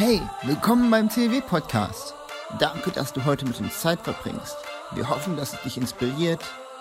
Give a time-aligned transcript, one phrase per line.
[0.00, 2.14] Hey, willkommen beim CW Podcast.
[2.60, 4.56] Danke, dass du heute mit uns Zeit verbringst.
[4.94, 6.38] Wir hoffen, dass es dich inspiriert,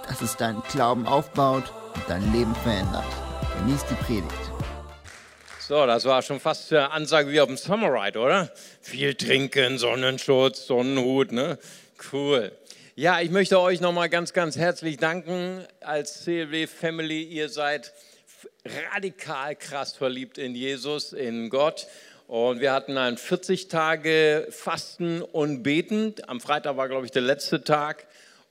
[0.07, 1.63] dass es deinen Glauben aufbaut
[1.95, 3.07] und dein Leben verändert.
[3.57, 4.51] Genieß die Predigt.
[5.59, 8.53] So, das war schon fast eine Ansage wie auf dem Summer Ride, oder?
[8.81, 11.57] Viel trinken, Sonnenschutz, Sonnenhut, ne?
[12.13, 12.51] Cool.
[12.93, 17.23] Ja, ich möchte euch nochmal ganz, ganz herzlich danken als CLW Family.
[17.23, 17.93] Ihr seid
[18.93, 21.87] radikal krass verliebt in Jesus, in Gott.
[22.27, 26.13] Und wir hatten ein 40 Tage Fasten und Beten.
[26.27, 28.05] Am Freitag war, glaube ich, der letzte Tag.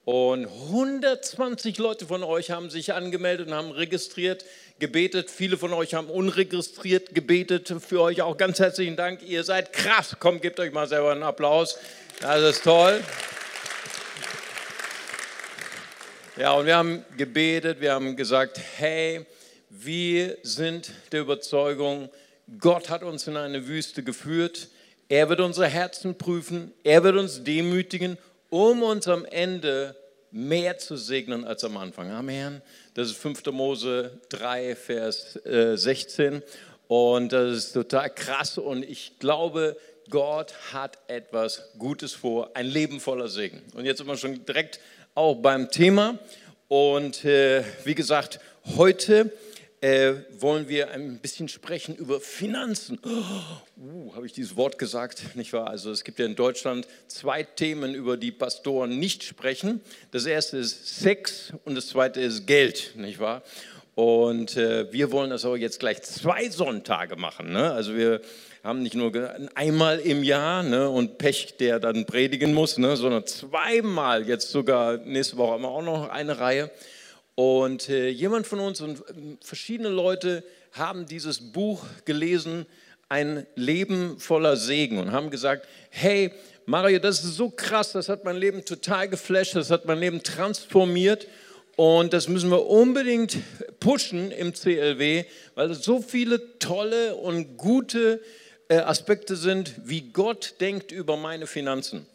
[0.06, 4.46] Und 120 Leute von euch haben sich angemeldet und haben registriert,
[4.78, 5.30] gebetet.
[5.30, 7.74] Viele von euch haben unregistriert gebetet.
[7.86, 9.22] Für euch auch ganz herzlichen Dank.
[9.22, 10.16] Ihr seid krass.
[10.20, 11.78] Kommt, gebt euch mal selber einen Applaus.
[12.20, 13.04] Das ist toll.
[16.38, 19.26] Ja, und wir haben gebetet, wir haben gesagt, hey,
[19.68, 22.08] wir sind der Überzeugung,
[22.58, 24.68] Gott hat uns in eine Wüste geführt.
[25.08, 26.72] Er wird unsere Herzen prüfen.
[26.84, 28.18] Er wird uns demütigen,
[28.50, 29.96] um uns am Ende
[30.30, 32.10] mehr zu segnen als am Anfang.
[32.10, 32.62] Amen.
[32.94, 33.46] Das ist 5.
[33.46, 36.34] Mose 3, Vers 16.
[36.34, 36.40] Äh,
[36.86, 38.58] und das ist total krass.
[38.58, 39.76] Und ich glaube,
[40.08, 43.60] Gott hat etwas Gutes vor, ein Leben voller Segen.
[43.74, 44.78] Und jetzt sind wir schon direkt
[45.16, 46.16] auch beim Thema.
[46.68, 48.38] Und äh, wie gesagt,
[48.76, 49.32] heute
[49.86, 52.98] äh, wollen wir ein bisschen sprechen über Finanzen.
[53.04, 55.36] Oh, uh, Habe ich dieses Wort gesagt?
[55.36, 55.68] Nicht wahr?
[55.68, 59.80] Also es gibt ja in Deutschland zwei Themen, über die Pastoren nicht sprechen.
[60.10, 63.44] Das erste ist Sex und das zweite ist Geld, nicht wahr?
[63.94, 67.52] Und äh, wir wollen das aber jetzt gleich zwei Sonntage machen.
[67.52, 67.70] Ne?
[67.70, 68.20] Also wir
[68.64, 69.12] haben nicht nur
[69.54, 74.96] einmal im Jahr ne, und Pech, der dann predigen muss, ne, sondern zweimal, jetzt sogar
[74.96, 76.72] nächste Woche haben wir auch noch eine Reihe.
[77.36, 80.42] Und äh, jemand von uns und ähm, verschiedene Leute
[80.72, 82.66] haben dieses Buch gelesen,
[83.08, 86.32] Ein Leben voller Segen, und haben gesagt, hey,
[86.64, 90.22] Mario, das ist so krass, das hat mein Leben total geflasht, das hat mein Leben
[90.22, 91.28] transformiert.
[91.76, 93.36] Und das müssen wir unbedingt
[93.80, 98.22] pushen im CLW, weil es so viele tolle und gute
[98.68, 102.06] äh, Aspekte sind, wie Gott denkt über meine Finanzen.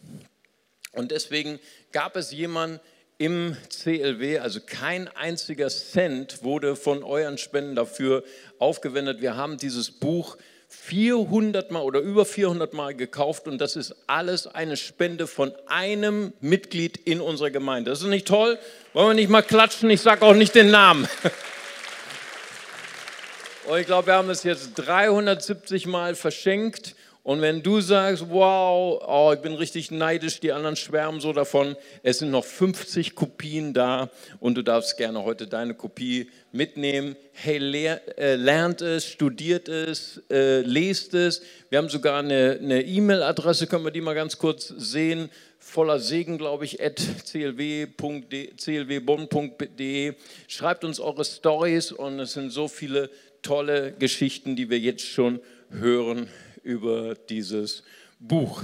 [0.93, 1.59] Und deswegen
[1.91, 2.79] gab es jemanden,
[3.21, 8.23] im CLW, also kein einziger Cent wurde von euren Spenden dafür
[8.57, 9.21] aufgewendet.
[9.21, 10.37] Wir haben dieses Buch
[10.69, 16.33] 400 Mal oder über 400 Mal gekauft und das ist alles eine Spende von einem
[16.41, 17.91] Mitglied in unserer Gemeinde.
[17.91, 18.57] Das ist nicht toll?
[18.93, 19.91] Wollen wir nicht mal klatschen?
[19.91, 21.07] Ich sage auch nicht den Namen.
[23.67, 28.99] Und ich glaube, wir haben es jetzt 370 Mal verschenkt und wenn du sagst, wow,
[29.07, 33.75] oh, ich bin richtig neidisch, die anderen schwärmen so davon, es sind noch 50 Kopien
[33.75, 34.09] da
[34.39, 37.15] und du darfst gerne heute deine Kopie mitnehmen.
[37.33, 37.57] Hey,
[38.17, 41.43] äh, lernt es, studiert es, äh, lest es.
[41.69, 45.29] Wir haben sogar eine E-Mail-Adresse, können wir die mal ganz kurz sehen?
[45.59, 46.99] Voller Segen, glaube ich, at
[47.29, 48.53] clwbonn.de.
[50.47, 53.11] Schreibt uns eure Stories und es sind so viele
[53.43, 55.39] tolle Geschichten, die wir jetzt schon
[55.69, 56.27] hören
[56.63, 57.83] über dieses
[58.19, 58.63] Buch.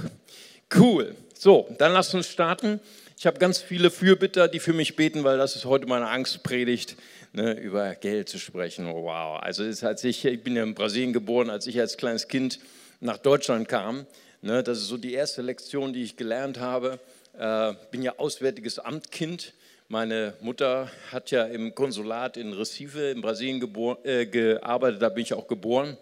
[0.74, 1.14] Cool.
[1.34, 2.80] So, dann lasst uns starten.
[3.18, 6.96] Ich habe ganz viele Fürbitter, die für mich beten, weil das ist heute meine Angstpredigt,
[7.32, 8.86] ne, über Geld zu sprechen.
[8.86, 9.40] Oh, wow.
[9.40, 12.60] Also als ich, ich bin ja in Brasilien geboren, als ich als kleines Kind
[13.00, 14.06] nach Deutschland kam,
[14.40, 17.00] ne, das ist so die erste Lektion, die ich gelernt habe.
[17.38, 19.52] Äh, bin ja auswärtiges Amtkind.
[19.88, 23.60] Meine Mutter hat ja im Konsulat in Recife in Brasilien
[24.04, 25.96] äh, gearbeitet, da bin ich auch geboren.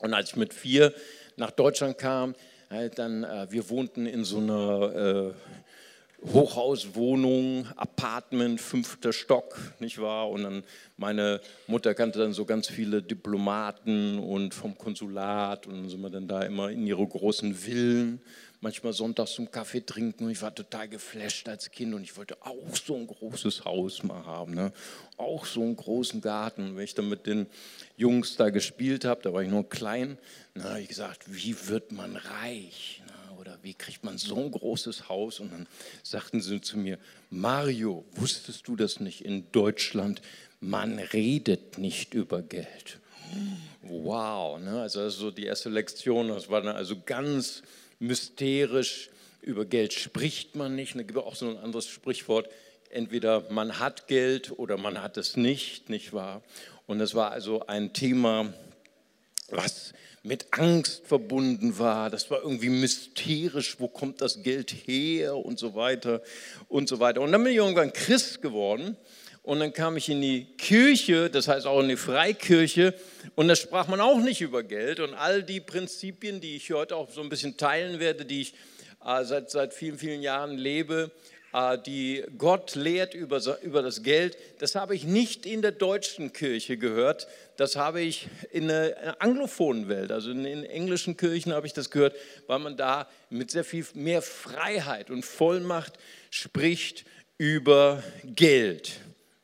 [0.00, 0.92] Und als ich mit vier
[1.36, 2.34] nach Deutschland kam,
[2.70, 5.32] halt dann, äh, wir wohnten in so einer äh,
[6.32, 10.28] Hochhauswohnung, Apartment, fünfter Stock, nicht wahr?
[10.28, 10.64] Und dann
[10.96, 16.10] meine Mutter kannte dann so ganz viele Diplomaten und vom Konsulat und dann sind wir
[16.10, 18.20] dann da immer in ihre großen Villen
[18.60, 22.36] manchmal sonntags zum Kaffee trinken und ich war total geflasht als Kind und ich wollte
[22.42, 24.72] auch so ein großes Haus mal haben, ne?
[25.16, 26.70] auch so einen großen Garten.
[26.70, 27.46] Und wenn ich dann mit den
[27.96, 30.18] Jungs da gespielt habe, da war ich nur klein,
[30.54, 33.02] na, habe ich gesagt, wie wird man reich?
[33.06, 35.40] Na, oder wie kriegt man so ein großes Haus?
[35.40, 35.66] Und dann
[36.02, 36.98] sagten sie zu mir,
[37.30, 40.20] Mario, wusstest du das nicht in Deutschland?
[40.60, 43.00] Man redet nicht über Geld.
[43.82, 44.82] Wow, ne?
[44.82, 47.62] also das ist so die erste Lektion, das war dann also ganz
[48.00, 49.10] mysterisch.
[49.42, 50.94] Über Geld spricht man nicht.
[50.96, 52.48] Da gibt es auch so ein anderes Sprichwort.
[52.90, 56.42] Entweder man hat Geld oder man hat es nicht, nicht wahr?
[56.86, 58.52] Und das war also ein Thema,
[59.48, 59.92] was
[60.22, 62.10] mit Angst verbunden war.
[62.10, 63.78] Das war irgendwie mysterisch.
[63.78, 66.20] Wo kommt das Geld her und so weiter
[66.68, 67.20] und so weiter.
[67.20, 68.96] Und dann bin ich irgendwann Christ geworden
[69.50, 72.94] Und dann kam ich in die Kirche, das heißt auch in die Freikirche,
[73.34, 75.00] und da sprach man auch nicht über Geld.
[75.00, 78.54] Und all die Prinzipien, die ich heute auch so ein bisschen teilen werde, die ich
[79.04, 81.10] äh, seit, seit vielen, vielen Jahren lebe,
[81.52, 86.32] äh, die Gott lehrt über, über das Geld, das habe ich nicht in der deutschen
[86.32, 87.26] Kirche gehört,
[87.56, 91.90] das habe ich in der anglophonen Welt, also in den englischen Kirchen habe ich das
[91.90, 92.14] gehört,
[92.46, 95.94] weil man da mit sehr viel mehr Freiheit und Vollmacht
[96.30, 97.04] spricht
[97.36, 99.00] über Geld.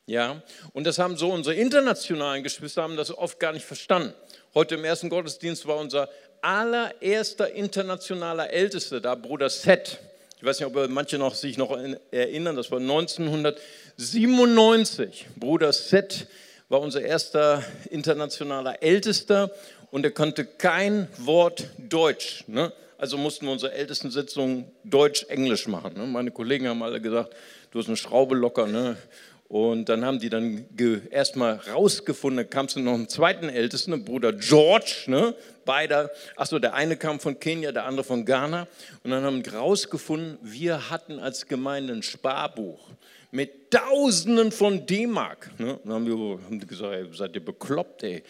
[0.09, 4.13] Ja, und das haben so unsere internationalen Geschwister haben das oft gar nicht verstanden.
[4.53, 6.07] Heute im ersten Gottesdienst war unser
[6.41, 9.99] allererster internationaler Ältester da, Bruder Seth.
[10.37, 11.77] Ich weiß nicht, ob manche noch, sich noch
[12.11, 15.27] erinnern, das war 1997.
[15.35, 16.27] Bruder Seth
[16.69, 19.51] war unser erster internationaler Ältester
[19.91, 22.45] und er konnte kein Wort Deutsch.
[22.47, 22.71] Ne?
[22.97, 25.95] Also mussten wir unsere Ältestensitzung Deutsch-Englisch machen.
[25.97, 26.05] Ne?
[26.05, 27.35] Meine Kollegen haben alle gesagt,
[27.71, 28.67] du hast eine Schraube locker.
[28.67, 28.95] Ne?
[29.47, 30.65] Und dann haben die dann
[31.09, 35.35] erstmal rausgefunden, da kam es noch einen zweiten Ältesten, Bruder George, ne?
[35.63, 38.67] beide, achso, der eine kam von Kenia, der andere von Ghana.
[39.03, 42.89] Und dann haben die rausgefunden, wir hatten als Gemeinde ein Sparbuch
[43.31, 45.51] mit Tausenden von D-Mark.
[45.59, 45.79] Ne?
[45.83, 48.23] Dann haben wir haben die gesagt, ey, seid ihr bekloppt, ey.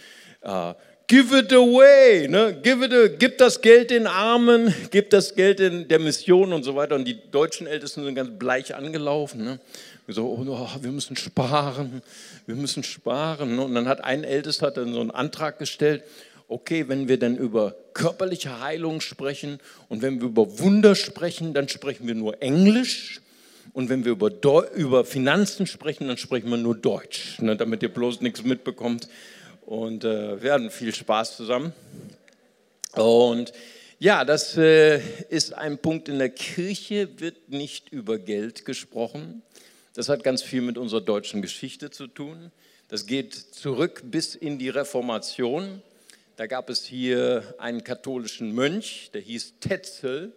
[0.43, 0.73] Uh,
[1.07, 2.59] give it away, ne?
[2.61, 6.63] give it a, gib das Geld den Armen, gib das Geld in der Mission und
[6.63, 6.95] so weiter.
[6.95, 9.43] Und die deutschen Ältesten sind ganz bleich angelaufen.
[9.43, 9.59] Ne?
[10.07, 12.01] So, oh, wir müssen sparen,
[12.45, 13.59] wir müssen sparen.
[13.59, 16.03] Und dann hat ein Ältester dann so einen Antrag gestellt,
[16.47, 19.59] okay, wenn wir dann über körperliche Heilung sprechen
[19.89, 23.21] und wenn wir über Wunder sprechen, dann sprechen wir nur Englisch.
[23.73, 24.31] Und wenn wir über,
[24.71, 29.07] über Finanzen sprechen, dann sprechen wir nur Deutsch, ne, damit ihr bloß nichts mitbekommt.
[29.65, 31.73] Und äh, wir hatten viel Spaß zusammen.
[32.93, 33.51] Und
[33.99, 34.99] ja, das äh,
[35.29, 39.41] ist ein Punkt in der Kirche, wird nicht über Geld gesprochen.
[39.97, 42.51] Das hat ganz viel mit unserer deutschen Geschichte zu tun.
[42.87, 45.81] Das geht zurück bis in die Reformation.
[46.35, 50.33] Da gab es hier einen katholischen Mönch, der hieß Tetzel,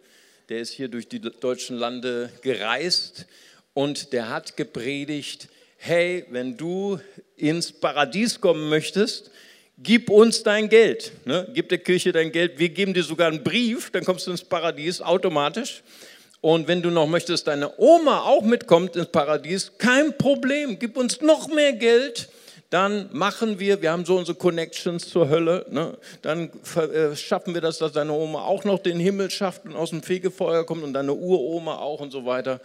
[0.49, 3.27] der ist hier durch die deutschen Lande gereist
[3.75, 6.99] und der hat gepredigt, hey, wenn du
[7.37, 9.31] ins Paradies kommen möchtest,
[9.77, 11.47] gib uns dein Geld, ne?
[11.53, 14.43] gib der Kirche dein Geld, wir geben dir sogar einen Brief, dann kommst du ins
[14.43, 15.83] Paradies automatisch.
[16.41, 21.21] Und wenn du noch möchtest, deine Oma auch mitkommt ins Paradies, kein Problem, gib uns
[21.21, 22.31] noch mehr Geld,
[22.71, 25.99] dann machen wir, wir haben so unsere Connections zur Hölle, ne?
[26.23, 29.91] dann äh, schaffen wir das, dass deine Oma auch noch den Himmel schafft und aus
[29.91, 32.61] dem Fegefeuer kommt und deine Uroma auch und so weiter.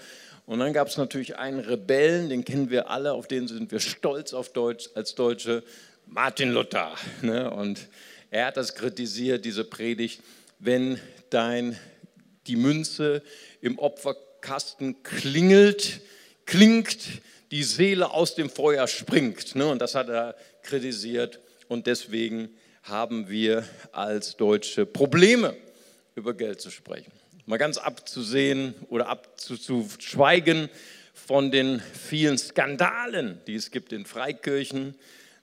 [0.45, 3.80] Und dann gab es natürlich einen Rebellen, den kennen wir alle, auf den sind wir
[3.80, 5.63] stolz auf Deutsch, als Deutsche,
[6.06, 6.94] Martin Luther.
[7.24, 7.50] Ne?
[7.50, 7.88] Und
[8.30, 10.22] er hat das kritisiert, diese Predigt,
[10.60, 11.00] wenn
[11.31, 11.80] dein,
[12.45, 13.24] die Münze
[13.65, 16.01] im Opferkasten klingelt,
[16.45, 17.00] klingt,
[17.50, 19.56] die Seele aus dem Feuer springt.
[19.56, 19.65] Ne?
[19.65, 21.39] Und das hat er kritisiert.
[21.67, 22.50] Und deswegen
[22.83, 25.56] haben wir als Deutsche Probleme,
[26.13, 27.12] über Geld zu sprechen.
[27.47, 30.69] Mal ganz abzusehen oder abzuschweigen
[31.13, 34.94] von den vielen Skandalen, die es gibt in Freikirchen,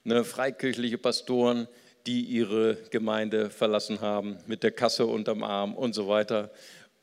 [0.05, 1.67] ne, freikirchliche Pastoren,
[2.05, 6.51] die ihre Gemeinde verlassen haben, mit der Kasse unterm Arm und so weiter.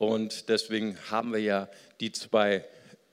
[0.01, 1.69] Und deswegen haben wir ja
[2.01, 2.65] die zwei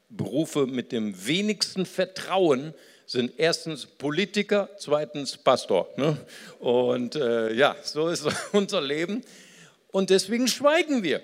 [0.08, 2.74] Berufe mit dem wenigsten Vertrauen
[3.06, 5.90] sind erstens Politiker, zweitens Pastor.
[5.98, 6.18] Ne?
[6.60, 9.22] Und äh, ja, so ist unser Leben.
[9.92, 11.22] Und deswegen schweigen wir.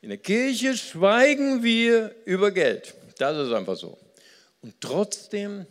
[0.00, 2.94] In der Kirche schweigen wir über Geld.
[3.18, 3.98] Das ist einfach so.
[4.62, 5.66] Und trotzdem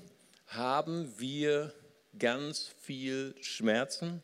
[0.46, 1.74] haben wir
[2.20, 4.22] ganz viel Schmerzen,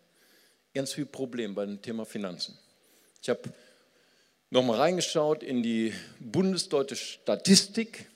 [0.71, 2.55] ganz viel Problem bei dem Thema Finanzen.
[3.23, 3.41] Ich habe
[4.49, 8.07] nochmal reingeschaut in die bundesdeutsche Statistik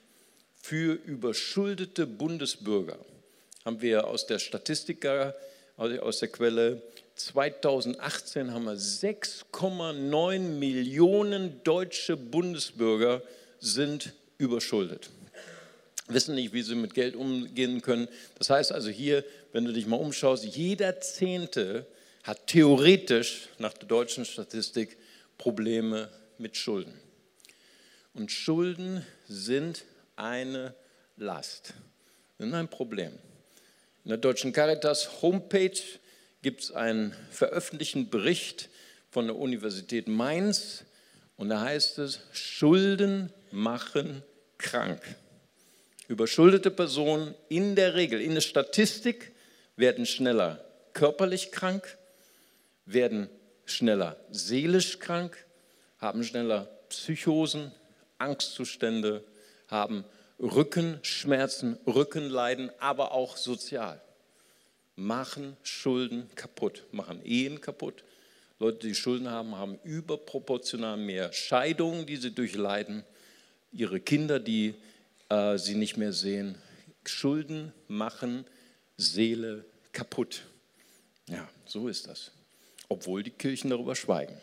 [0.61, 2.97] für überschuldete Bundesbürger.
[3.65, 5.05] Haben wir aus der Statistik,
[5.77, 6.81] aus der Quelle
[7.15, 13.21] 2018 haben wir 6,9 Millionen deutsche Bundesbürger
[13.59, 15.09] sind überschuldet.
[16.07, 18.07] Wissen nicht, wie sie mit Geld umgehen können.
[18.37, 21.85] Das heißt also hier, wenn du dich mal umschaust, jeder Zehnte
[22.23, 24.97] hat theoretisch nach der deutschen Statistik
[25.39, 26.93] Probleme mit Schulden.
[28.13, 30.75] Und Schulden sind eine
[31.17, 31.73] Last,
[32.37, 33.13] sind ein Problem.
[34.03, 35.79] In der Deutschen Caritas Homepage
[36.41, 38.69] gibt es einen veröffentlichten Bericht
[39.09, 40.83] von der Universität Mainz
[41.37, 44.23] und da heißt es, Schulden machen
[44.57, 45.01] krank.
[46.09, 49.31] Überschuldete Personen in der Regel, in der Statistik,
[49.77, 51.97] werden schneller körperlich krank,
[52.85, 53.29] werden
[53.71, 55.45] schneller seelisch krank
[55.99, 57.71] haben schneller Psychosen,
[58.17, 59.23] Angstzustände,
[59.67, 60.05] haben
[60.39, 64.01] Rückenschmerzen, Rückenleiden, aber auch sozial.
[64.95, 68.03] Machen Schulden kaputt, machen Ehen kaputt.
[68.59, 73.03] Leute, die Schulden haben, haben überproportional mehr Scheidungen, die sie durchleiden,
[73.71, 74.75] ihre Kinder, die
[75.29, 76.55] äh, sie nicht mehr sehen.
[77.05, 78.45] Schulden machen
[78.97, 80.43] Seele kaputt.
[81.27, 82.31] Ja, so ist das.
[82.89, 84.35] Obwohl die Kirchen darüber schweigen.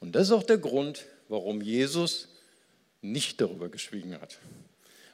[0.00, 2.28] Und das ist auch der Grund, warum Jesus
[3.00, 4.38] nicht darüber geschwiegen hat.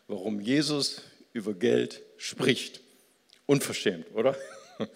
[0.08, 2.80] Warum Jesus über Geld spricht.
[3.46, 4.36] Unverschämt, oder?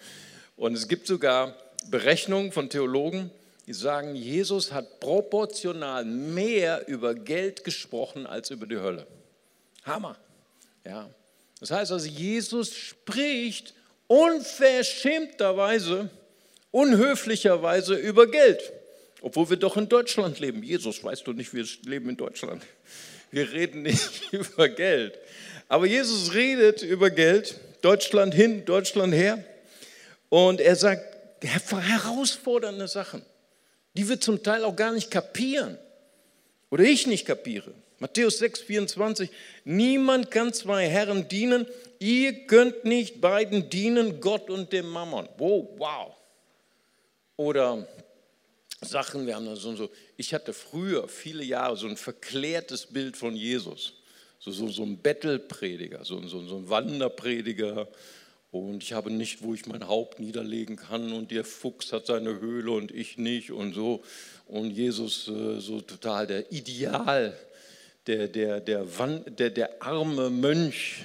[0.57, 1.55] Und es gibt sogar
[1.89, 3.31] Berechnungen von Theologen,
[3.67, 9.07] die sagen, Jesus hat proportional mehr über Geld gesprochen als über die Hölle.
[9.83, 10.17] Hammer.
[10.83, 11.09] Ja.
[11.59, 13.73] Das heißt also, Jesus spricht
[14.07, 16.09] unverschämterweise,
[16.75, 18.73] unhöflicherweise über Geld,
[19.21, 20.61] obwohl wir doch in Deutschland leben.
[20.61, 22.63] Jesus, weißt du nicht, wir leben in Deutschland.
[23.31, 25.17] Wir reden nicht über Geld.
[25.69, 29.41] Aber Jesus redet über Geld, Deutschland hin, Deutschland her.
[30.27, 33.21] Und er sagt herausfordernde Sachen,
[33.95, 35.77] die wir zum Teil auch gar nicht kapieren
[36.71, 37.71] oder ich nicht kapiere.
[37.99, 39.29] Matthäus 6, 24,
[39.63, 41.67] niemand kann zwei Herren dienen,
[41.99, 45.29] ihr könnt nicht beiden dienen, Gott und dem Mammon.
[45.37, 46.15] Wow, wow.
[47.37, 47.87] Oder
[48.81, 53.17] Sachen, wir haben da so, so, ich hatte früher viele Jahre so ein verklärtes Bild
[53.17, 53.93] von Jesus.
[54.39, 57.87] So, so, so ein Bettelprediger, so, so, so ein Wanderprediger.
[58.51, 62.39] Und ich habe nicht, wo ich mein Haupt niederlegen kann und der Fuchs hat seine
[62.39, 64.03] Höhle und ich nicht und so.
[64.47, 67.37] Und Jesus äh, so total der Ideal
[68.07, 71.03] der, der, der, der, der arme Mönch.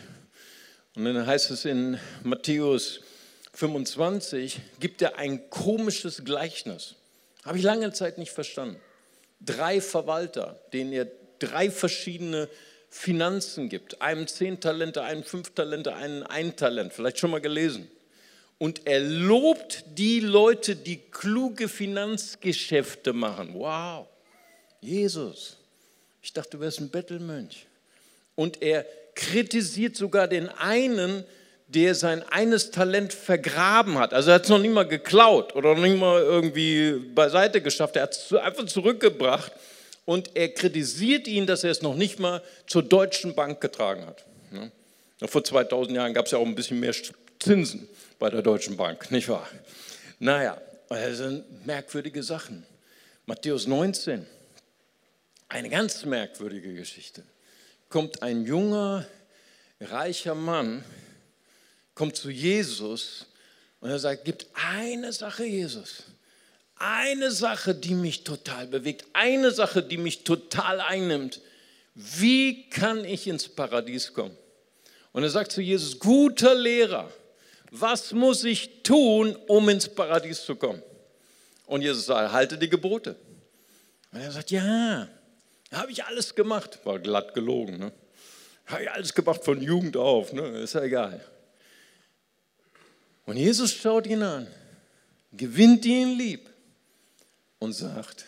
[0.95, 3.01] Und dann heißt es in Matthäus
[3.53, 6.95] 25, gibt er ein komisches Gleichnis.
[7.45, 8.77] Habe ich lange Zeit nicht verstanden.
[9.41, 12.49] Drei Verwalter, denen er drei verschiedene
[12.91, 14.03] Finanzen gibt.
[14.03, 16.93] Einem zehn Talente, einem fünf Talente, einem ein Talent.
[16.93, 17.89] Vielleicht schon mal gelesen.
[18.59, 23.55] Und er lobt die Leute, die kluge Finanzgeschäfte machen.
[23.55, 24.07] Wow,
[24.81, 25.57] Jesus.
[26.21, 27.67] Ich dachte, du wärst ein Bettelmönch.
[28.35, 31.25] Und er kritisiert sogar den einen,
[31.75, 34.13] der sein eines Talent vergraben hat.
[34.13, 37.95] Also er hat es noch nicht mal geklaut oder noch nicht mal irgendwie beiseite geschafft.
[37.97, 39.53] Er hat es einfach zurückgebracht
[40.05, 44.25] und er kritisiert ihn, dass er es noch nicht mal zur Deutschen Bank getragen hat.
[45.31, 46.95] Vor 2000 Jahren gab es ja auch ein bisschen mehr
[47.39, 49.49] Zinsen bei der Deutschen Bank, nicht wahr?
[50.19, 52.67] Naja, das sind merkwürdige Sachen.
[53.27, 54.27] Matthäus 19.
[55.49, 57.23] Eine ganz merkwürdige Geschichte.
[57.89, 59.07] Kommt ein junger,
[59.81, 60.85] reicher Mann,
[62.01, 63.27] kommt zu Jesus
[63.81, 66.05] und er sagt, gibt eine Sache, Jesus.
[66.77, 69.05] Eine Sache, die mich total bewegt.
[69.13, 71.43] Eine Sache, die mich total einnimmt.
[71.95, 74.35] Wie kann ich ins Paradies kommen?
[75.13, 77.11] Und er sagt zu Jesus, guter Lehrer,
[77.71, 80.83] was muss ich tun, um ins Paradies zu kommen?
[81.67, 83.15] Und Jesus sagt, halte die Gebote.
[84.11, 85.07] Und er sagt, ja,
[85.71, 86.79] habe ich alles gemacht.
[86.85, 87.77] War glatt gelogen.
[87.77, 87.93] Ne?
[88.65, 90.33] Habe ich alles gemacht von Jugend auf.
[90.33, 90.61] Ne?
[90.61, 91.23] Ist ja egal.
[93.31, 94.49] Und Jesus schaut ihn an,
[95.31, 96.51] gewinnt ihn lieb
[97.61, 98.27] und sagt,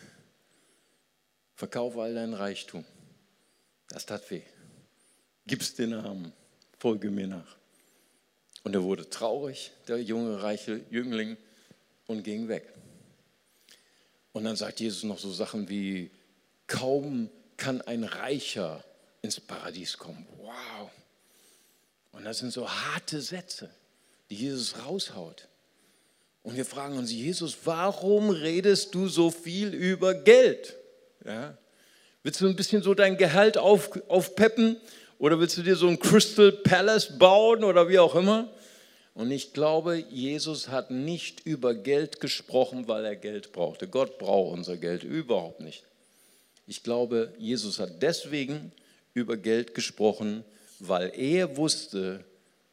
[1.57, 2.85] verkaufe all dein Reichtum.
[3.89, 4.43] Das tat weh.
[5.45, 6.33] Gib's den Armen,
[6.79, 7.57] folge mir nach.
[8.63, 11.37] Und er wurde traurig, der junge, reiche Jüngling,
[12.07, 12.73] und ging weg.
[14.33, 16.13] Und dann sagt Jesus noch so Sachen wie,
[16.69, 18.85] kaum kann ein Reicher
[19.21, 20.25] ins Paradies kommen.
[20.39, 20.93] Wow.
[22.13, 23.69] Und das sind so harte Sätze,
[24.33, 25.47] die Jesus raushaut.
[26.43, 30.75] Und wir fragen uns, Jesus, warum redest du so viel über Geld?
[31.25, 31.57] Ja?
[32.23, 34.81] Willst du ein bisschen so dein Gehalt auf, aufpeppen?
[35.19, 38.51] Oder willst du dir so ein Crystal Palace bauen oder wie auch immer?
[39.15, 43.87] Und ich glaube, Jesus hat nicht über Geld gesprochen, weil er Geld brauchte.
[43.87, 45.85] Gott braucht unser Geld überhaupt nicht.
[46.67, 48.73] Ich glaube, Jesus hat deswegen
[49.13, 50.43] über Geld gesprochen,
[50.79, 52.25] weil er wusste,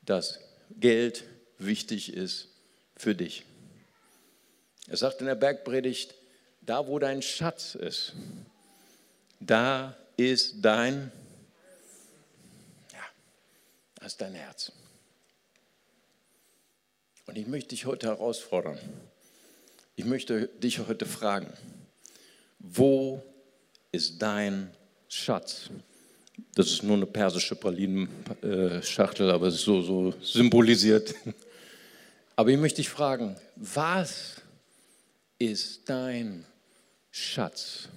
[0.05, 0.39] dass
[0.79, 1.25] Geld
[1.59, 2.47] wichtig ist
[2.95, 3.45] für dich.
[4.87, 6.15] Er sagt in der Bergpredigt,
[6.61, 8.13] da wo dein Schatz ist,
[9.39, 11.11] da ist dein,
[12.91, 14.71] ja, ist dein Herz.
[17.27, 18.79] Und ich möchte dich heute herausfordern.
[19.95, 21.53] Ich möchte dich heute fragen,
[22.57, 23.23] wo
[23.91, 24.71] ist dein
[25.07, 25.69] Schatz.
[26.55, 31.13] Das ist nur eine persische Pralinenschachtel, aber es ist so, so symbolisiert.
[32.39, 34.35] Aber ich möchte dich fragen, was
[35.39, 36.45] ist dein
[37.11, 37.89] Schatz?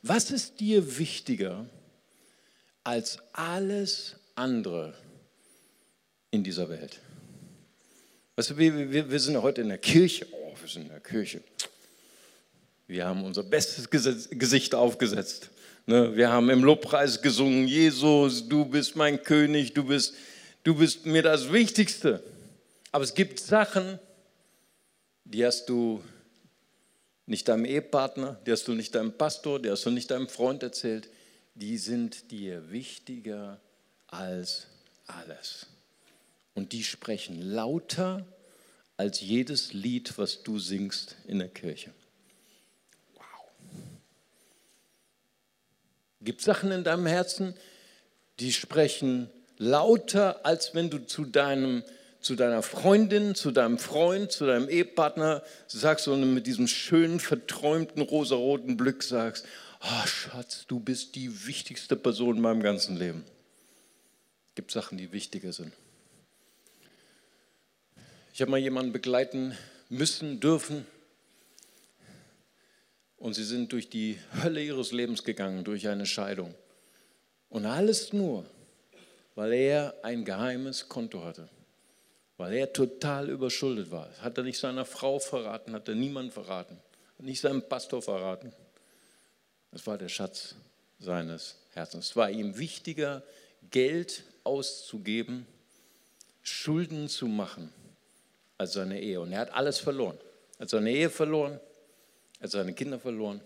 [0.00, 1.66] Was ist dir wichtiger
[2.84, 4.94] als alles andere
[6.30, 7.00] in dieser Welt.
[8.36, 10.28] Weißt du, wir, wir, sind heute in der Kirche.
[10.30, 11.42] Oh, wir sind in der Kirche.
[12.86, 15.50] Wir haben unser bestes Gesicht aufgesetzt.
[15.86, 20.14] Ne, wir haben im Lobpreis gesungen, Jesus, du bist mein König, du bist,
[20.62, 22.22] du bist mir das Wichtigste.
[22.94, 23.98] Aber es gibt Sachen,
[25.24, 26.00] die hast du
[27.26, 30.62] nicht deinem Ehepartner, die hast du nicht deinem Pastor, die hast du nicht deinem Freund
[30.62, 31.08] erzählt.
[31.56, 33.60] Die sind dir wichtiger
[34.06, 34.68] als
[35.08, 35.66] alles.
[36.54, 38.24] Und die sprechen lauter
[38.96, 41.92] als jedes Lied, was du singst in der Kirche.
[43.16, 43.24] Wow.
[46.20, 47.54] Gibt Sachen in deinem Herzen,
[48.38, 51.82] die sprechen lauter, als wenn du zu deinem
[52.24, 58.00] zu deiner Freundin, zu deinem Freund, zu deinem Ehepartner sagst und mit diesem schönen, verträumten,
[58.00, 59.44] rosaroten Blick sagst,
[59.82, 63.26] oh Schatz, du bist die wichtigste Person in meinem ganzen Leben.
[64.48, 65.74] Es gibt Sachen, die wichtiger sind.
[68.32, 69.54] Ich habe mal jemanden begleiten
[69.90, 70.86] müssen, dürfen.
[73.18, 76.54] Und sie sind durch die Hölle ihres Lebens gegangen, durch eine Scheidung.
[77.50, 78.46] Und alles nur,
[79.34, 81.50] weil er ein geheimes Konto hatte
[82.44, 84.10] weil er total überschuldet war.
[84.20, 86.78] Hat er nicht seiner Frau verraten, hat er niemand verraten,
[87.18, 88.52] hat nicht seinem Pastor verraten.
[89.72, 90.54] Das war der Schatz
[90.98, 92.10] seines Herzens.
[92.10, 93.22] Es war ihm wichtiger,
[93.70, 95.46] Geld auszugeben,
[96.42, 97.72] Schulden zu machen,
[98.58, 99.22] als seine Ehe.
[99.22, 100.18] Und er hat alles verloren.
[100.58, 101.58] Er hat seine Ehe verloren,
[102.40, 103.40] er hat seine Kinder verloren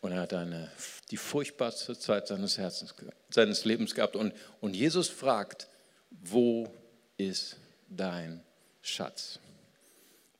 [0.00, 0.72] und er hat eine,
[1.12, 2.96] die furchtbarste Zeit seines Herzens,
[3.30, 4.16] seines Lebens gehabt.
[4.16, 5.68] Und, und Jesus fragt,
[6.10, 6.68] wo
[7.16, 8.42] ist dein
[8.82, 9.38] Schatz.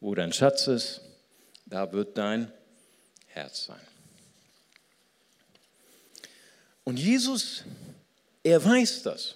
[0.01, 1.01] Wo dein Schatz ist,
[1.67, 2.53] da wird dein
[3.27, 3.81] Herz sein.
[6.85, 7.65] Und Jesus,
[8.43, 9.35] er weiß das.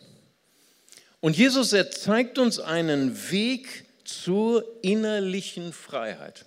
[1.20, 6.44] Und Jesus, er zeigt uns einen Weg zur innerlichen Freiheit,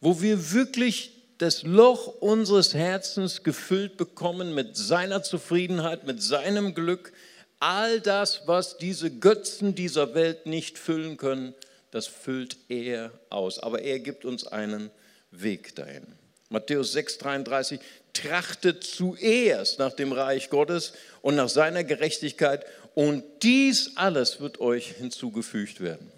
[0.00, 7.12] wo wir wirklich das Loch unseres Herzens gefüllt bekommen mit seiner Zufriedenheit, mit seinem Glück,
[7.60, 11.54] All das, was diese Götzen dieser Welt nicht füllen können,
[11.90, 13.58] das füllt er aus.
[13.58, 14.90] Aber er gibt uns einen
[15.30, 16.06] Weg dahin.
[16.48, 17.78] Matthäus 6,33,
[18.12, 24.92] trachtet zuerst nach dem Reich Gottes und nach seiner Gerechtigkeit und dies alles wird euch
[24.92, 26.10] hinzugefügt werden.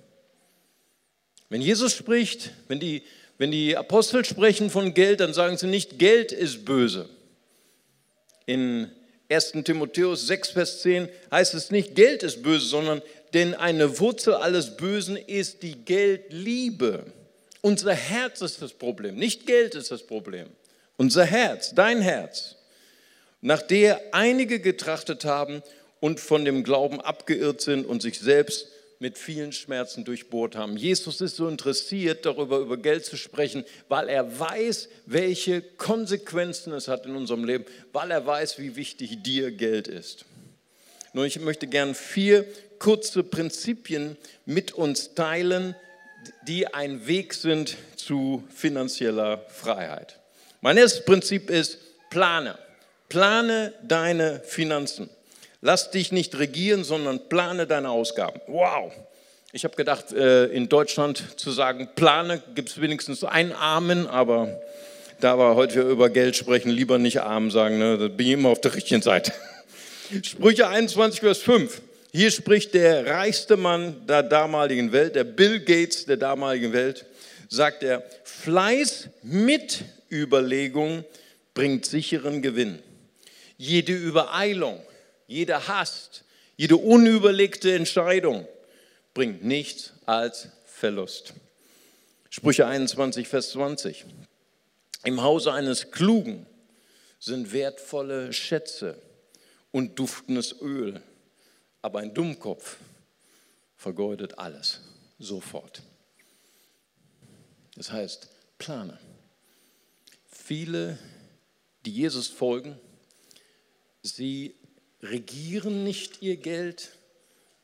[1.50, 3.02] Wenn Jesus spricht, wenn die,
[3.36, 7.10] wenn die Apostel sprechen von Geld, dann sagen sie nicht, Geld ist böse.
[8.46, 8.90] In
[9.32, 9.52] 1.
[9.64, 13.02] Timotheus 6, Vers 10 heißt es nicht, Geld ist böse, sondern
[13.34, 17.06] denn eine Wurzel alles Bösen ist die Geldliebe.
[17.60, 20.48] Unser Herz ist das Problem, nicht Geld ist das Problem.
[20.96, 22.56] Unser Herz, dein Herz,
[23.40, 25.62] nach der einige getrachtet haben
[26.00, 28.68] und von dem Glauben abgeirrt sind und sich selbst
[29.02, 30.76] mit vielen Schmerzen durchbohrt haben.
[30.76, 36.86] Jesus ist so interessiert, darüber über Geld zu sprechen, weil er weiß, welche Konsequenzen es
[36.86, 40.24] hat in unserem Leben, weil er weiß, wie wichtig dir Geld ist.
[41.14, 42.46] Nun, ich möchte gern vier
[42.78, 45.74] kurze Prinzipien mit uns teilen,
[46.46, 50.20] die ein Weg sind zu finanzieller Freiheit.
[50.60, 52.56] Mein erstes Prinzip ist, plane.
[53.08, 55.10] Plane deine Finanzen.
[55.64, 58.40] Lass dich nicht regieren, sondern plane deine Ausgaben.
[58.48, 58.92] Wow.
[59.52, 64.60] Ich habe gedacht, äh, in Deutschland zu sagen, plane, gibt es wenigstens einen Amen, aber
[65.20, 67.96] da wir heute über Geld sprechen, lieber nicht Amen sagen, ne?
[67.96, 69.32] da bin ich immer auf der richtigen Seite.
[70.22, 71.80] Sprüche 21, Vers 5.
[72.10, 77.06] Hier spricht der reichste Mann der damaligen Welt, der Bill Gates der damaligen Welt,
[77.48, 81.04] sagt er, Fleiß mit Überlegung
[81.54, 82.80] bringt sicheren Gewinn.
[83.58, 84.80] Jede Übereilung
[85.32, 86.24] jede Hast,
[86.56, 88.46] jede unüberlegte Entscheidung
[89.14, 91.34] bringt nichts als Verlust.
[92.30, 94.04] Sprüche 21, Vers 20.
[95.04, 96.46] Im Hause eines Klugen
[97.18, 99.00] sind wertvolle Schätze
[99.70, 101.02] und duftendes Öl,
[101.82, 102.76] aber ein Dummkopf
[103.76, 104.80] vergeudet alles
[105.18, 105.82] sofort.
[107.74, 108.98] Das heißt, plane.
[110.30, 110.98] Viele,
[111.84, 112.78] die Jesus folgen,
[114.02, 114.54] sie
[115.02, 116.90] regieren nicht ihr Geld,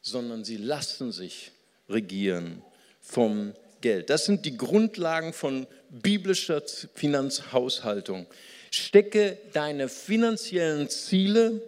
[0.00, 1.52] sondern sie lassen sich
[1.88, 2.62] regieren
[3.00, 4.10] vom Geld.
[4.10, 6.62] Das sind die Grundlagen von biblischer
[6.94, 8.26] Finanzhaushaltung.
[8.70, 11.62] Stecke deine finanziellen Ziele,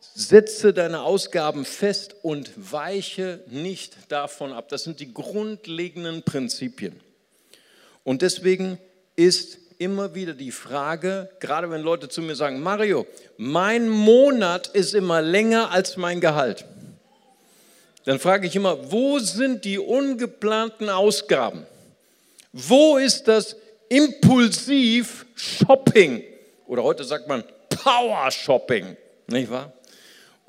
[0.00, 4.68] setze deine Ausgaben fest und weiche nicht davon ab.
[4.68, 6.98] Das sind die grundlegenden Prinzipien.
[8.04, 8.78] Und deswegen
[9.16, 14.94] ist immer wieder die Frage, gerade wenn Leute zu mir sagen, Mario, mein Monat ist
[14.94, 16.64] immer länger als mein Gehalt.
[18.04, 21.66] Dann frage ich immer, wo sind die ungeplanten Ausgaben?
[22.52, 23.56] Wo ist das
[23.88, 26.24] impulsiv Shopping?
[26.66, 28.96] Oder heute sagt man Power Shopping,
[29.28, 29.72] nicht wahr?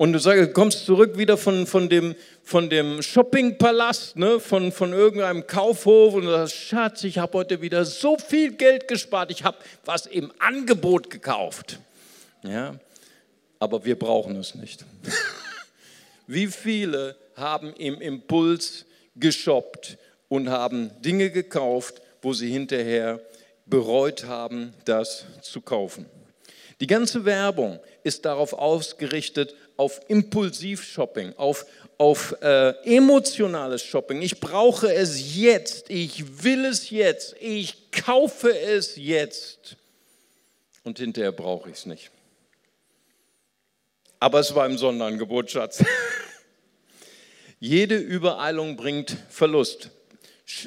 [0.00, 4.94] Und du sagst, kommst zurück wieder von, von dem, von dem Shoppingpalast, ne, von, von
[4.94, 9.44] irgendeinem Kaufhof und du sagst, Schatz, ich habe heute wieder so viel Geld gespart, ich
[9.44, 11.80] habe was im Angebot gekauft.
[12.42, 12.76] Ja,
[13.58, 14.86] aber wir brauchen es nicht.
[16.26, 18.86] Wie viele haben im Impuls
[19.16, 19.98] geshoppt
[20.30, 23.20] und haben Dinge gekauft, wo sie hinterher
[23.66, 26.06] bereut haben, das zu kaufen?
[26.80, 31.64] Die ganze Werbung ist darauf ausgerichtet, auf Impulsivshopping, auf,
[31.96, 34.20] auf äh, emotionales Shopping.
[34.20, 39.76] Ich brauche es jetzt, ich will es jetzt, ich kaufe es jetzt
[40.84, 42.10] und hinterher brauche ich es nicht.
[44.18, 45.82] Aber es war im Sonderangebot, Schatz.
[47.58, 49.88] Jede Übereilung bringt Verlust.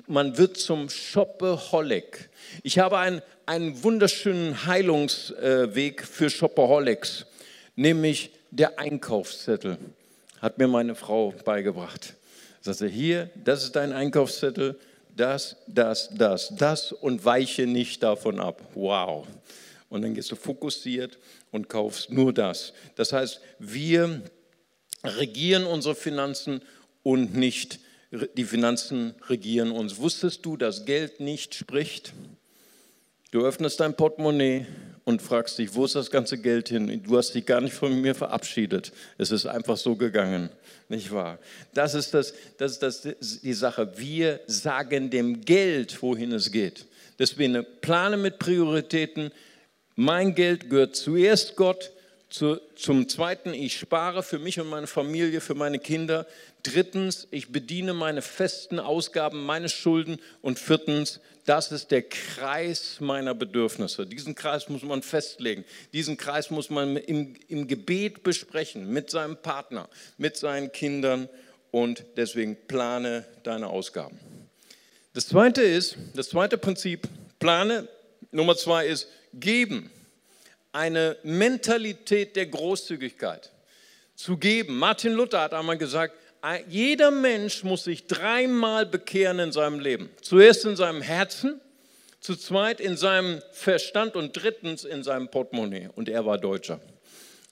[0.08, 2.32] Man wird zum Shopaholic.
[2.64, 7.28] Ich habe einen, einen wunderschönen Heilungsweg für Shopaholics,
[7.76, 9.78] nämlich der Einkaufszettel,
[10.40, 12.14] hat mir meine Frau beigebracht.
[12.62, 14.80] Sagte, hier, das ist dein Einkaufszettel,
[15.16, 18.62] das, das, das, das und weiche nicht davon ab.
[18.76, 19.28] Wow.
[19.90, 21.18] Und dann gehst du fokussiert
[21.52, 22.74] und kaufst nur das.
[22.96, 24.22] Das heißt, wir
[25.04, 26.62] regieren unsere Finanzen
[27.04, 27.80] und nicht
[28.36, 29.98] die Finanzen regieren uns.
[29.98, 32.14] Wusstest du, dass Geld nicht spricht?
[33.34, 34.68] Du öffnest dein Portemonnaie
[35.06, 37.02] und fragst dich, wo ist das ganze Geld hin?
[37.02, 38.92] Du hast dich gar nicht von mir verabschiedet.
[39.18, 40.52] Es ist einfach so gegangen,
[40.88, 41.40] nicht wahr?
[41.74, 43.92] Das ist, das, das ist das, die Sache.
[43.98, 46.86] Wir sagen dem Geld, wohin es geht.
[47.18, 49.32] Deswegen plane mit Prioritäten.
[49.96, 51.92] Mein Geld gehört zuerst Gott,
[52.30, 56.28] zu, zum Zweiten, ich spare für mich und meine Familie, für meine Kinder.
[56.64, 60.20] Drittens, ich bediene meine festen Ausgaben, meine Schulden.
[60.42, 64.06] Und viertens, das ist der Kreis meiner Bedürfnisse.
[64.06, 65.66] Diesen Kreis muss man festlegen.
[65.92, 71.28] Diesen Kreis muss man im, im Gebet besprechen, mit seinem Partner, mit seinen Kindern.
[71.72, 74.18] Und deswegen plane deine Ausgaben.
[75.14, 77.08] Das zweite ist, das zweite Prinzip,
[77.40, 77.88] plane.
[78.32, 79.92] Nummer zwei ist geben
[80.72, 83.52] eine Mentalität der Großzügigkeit
[84.16, 84.78] zu geben.
[84.78, 86.16] Martin Luther hat einmal gesagt,
[86.68, 90.10] jeder Mensch muss sich dreimal bekehren in seinem Leben.
[90.22, 91.62] Zuerst in seinem Herzen,
[92.20, 95.90] zu zweit in seinem Verstand und drittens in seinem Portemonnaie.
[95.96, 96.80] Und er war Deutscher.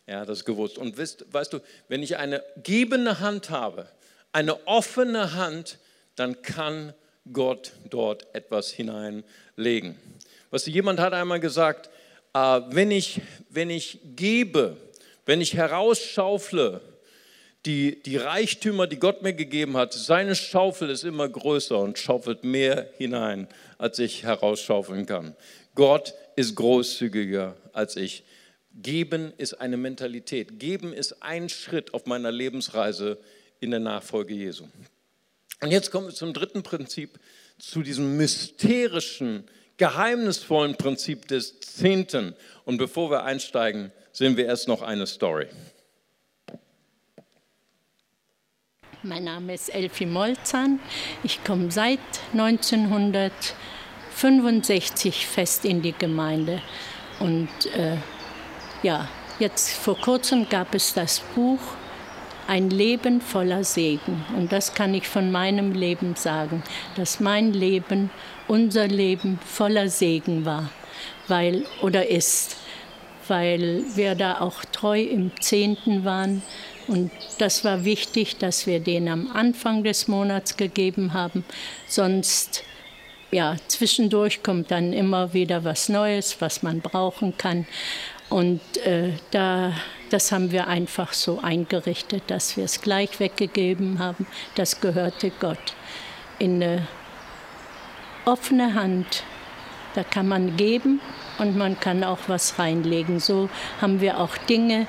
[0.06, 0.78] Er hat das gewusst.
[0.78, 3.88] Und weißt, weißt du, wenn ich eine gebende Hand habe,
[4.32, 5.78] eine offene Hand,
[6.16, 6.94] dann kann
[7.32, 9.98] Gott dort etwas hineinlegen.
[10.50, 11.90] Was jemand hat einmal gesagt,
[12.34, 14.78] äh, wenn, ich, wenn ich gebe,
[15.26, 16.82] wenn ich herausschaufle,
[17.66, 22.44] die, die Reichtümer, die Gott mir gegeben hat, seine Schaufel ist immer größer und schaufelt
[22.44, 23.48] mehr hinein,
[23.78, 25.36] als ich herausschaufeln kann.
[25.76, 28.24] Gott ist großzügiger als ich.
[28.74, 30.60] Geben ist eine Mentalität.
[30.60, 33.18] Geben ist ein Schritt auf meiner Lebensreise
[33.60, 34.66] in der Nachfolge Jesu.
[35.62, 37.20] Und jetzt kommen wir zum dritten Prinzip,
[37.60, 39.44] zu diesem mysterischen
[39.78, 42.36] geheimnisvollen Prinzip des Zehnten.
[42.66, 45.48] Und bevor wir einsteigen, sehen wir erst noch eine Story.
[49.04, 50.80] Mein Name ist Elfi Molzahn.
[51.24, 51.98] Ich komme seit
[52.34, 56.62] 1965 fest in die Gemeinde.
[57.20, 57.98] Und äh,
[58.84, 59.08] ja,
[59.40, 61.58] jetzt vor kurzem gab es das Buch
[62.48, 64.24] Ein Leben voller Segen.
[64.38, 66.62] Und das kann ich von meinem Leben sagen,
[66.96, 68.12] dass mein Leben
[68.48, 70.70] unser Leben voller Segen war,
[71.28, 72.56] weil oder ist,
[73.28, 76.44] weil wir da auch treu im Zehnten waren.
[76.92, 81.46] Und das war wichtig, dass wir den am Anfang des Monats gegeben haben.
[81.88, 82.66] Sonst,
[83.32, 87.66] ja, zwischendurch kommt dann immer wieder was Neues, was man brauchen kann.
[88.30, 89.72] Und äh, da,
[90.10, 94.28] das haben wir einfach so eingerichtet, dass wir es gleich weggegeben haben.
[94.56, 95.74] Das gehörte Gott.
[96.40, 96.88] In eine
[98.26, 99.24] offene Hand.
[99.96, 101.00] Da kann man geben
[101.38, 103.22] und man kann auch was reinlegen.
[103.22, 103.50] So
[103.80, 104.88] haben wir auch Dinge,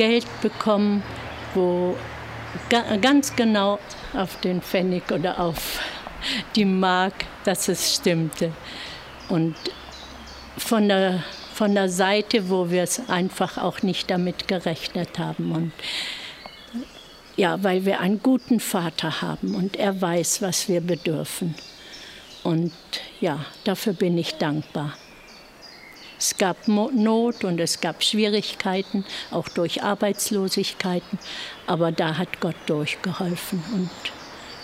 [0.00, 1.02] Geld bekommen,
[1.52, 1.94] wo
[3.02, 3.78] ganz genau
[4.14, 5.78] auf den Pfennig oder auf
[6.56, 7.12] die Mark,
[7.44, 8.50] dass es stimmte.
[9.28, 9.56] Und
[10.56, 15.52] von der, von der Seite, wo wir es einfach auch nicht damit gerechnet haben.
[15.52, 15.72] Und
[17.36, 21.54] ja, weil wir einen guten Vater haben und er weiß, was wir bedürfen.
[22.42, 22.72] Und
[23.20, 24.94] ja, dafür bin ich dankbar.
[26.20, 31.18] Es gab Not und es gab Schwierigkeiten, auch durch Arbeitslosigkeiten,
[31.66, 33.90] aber da hat Gott durchgeholfen und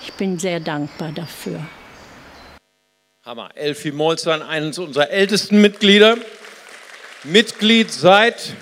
[0.02, 1.66] ich bin sehr dankbar dafür.
[3.24, 3.52] Hammer.
[3.54, 6.18] Elfie Molzan, eines unserer ältesten Mitglieder.
[7.24, 8.52] Mitglied seit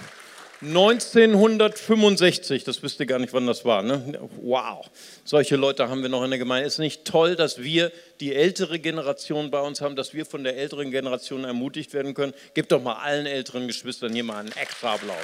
[0.66, 3.82] 1965, das wisst ihr gar nicht, wann das war.
[3.82, 4.18] Ne?
[4.40, 4.90] Wow,
[5.24, 6.66] solche Leute haben wir noch in der Gemeinde.
[6.66, 10.56] Ist nicht toll, dass wir die ältere Generation bei uns haben, dass wir von der
[10.56, 12.32] älteren Generation ermutigt werden können?
[12.54, 15.16] Gebt doch mal allen älteren Geschwistern hier mal einen extra Applaus.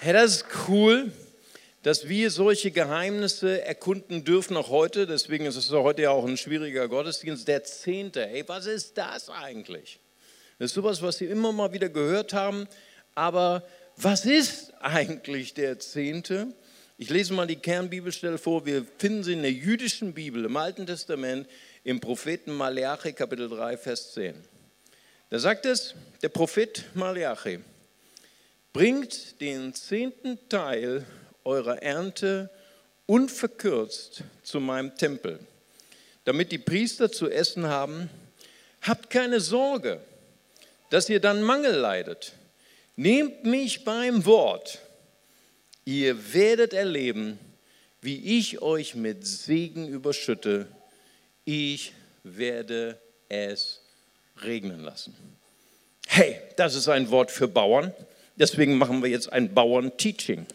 [0.00, 1.12] Hey, das ist cool
[1.82, 5.06] dass wir solche Geheimnisse erkunden dürfen, auch heute.
[5.06, 7.48] Deswegen ist es heute ja auch ein schwieriger Gottesdienst.
[7.48, 9.98] Der Zehnte, hey, was ist das eigentlich?
[10.58, 12.68] Das ist sowas, was Sie immer mal wieder gehört haben.
[13.14, 13.62] Aber
[13.96, 16.54] was ist eigentlich der Zehnte?
[16.98, 18.66] Ich lese mal die Kernbibelstelle vor.
[18.66, 21.48] Wir finden sie in der jüdischen Bibel im Alten Testament
[21.82, 24.34] im Propheten Malachi, Kapitel 3, Vers 10.
[25.30, 27.60] Da sagt es, der Prophet Malachi
[28.74, 31.06] bringt den zehnten Teil
[31.44, 32.50] eurer Ernte
[33.06, 35.40] unverkürzt zu meinem Tempel,
[36.24, 38.08] damit die Priester zu essen haben.
[38.82, 40.00] Habt keine Sorge,
[40.90, 42.34] dass ihr dann Mangel leidet.
[42.96, 44.78] Nehmt mich beim Wort.
[45.84, 47.38] Ihr werdet erleben,
[48.00, 50.68] wie ich euch mit Segen überschütte.
[51.44, 52.98] Ich werde
[53.28, 53.80] es
[54.42, 55.14] regnen lassen.
[56.06, 57.92] Hey, das ist ein Wort für Bauern.
[58.36, 60.46] Deswegen machen wir jetzt ein Bauern-Teaching.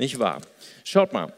[0.00, 0.40] Nicht wahr?
[0.82, 1.30] Schaut mal.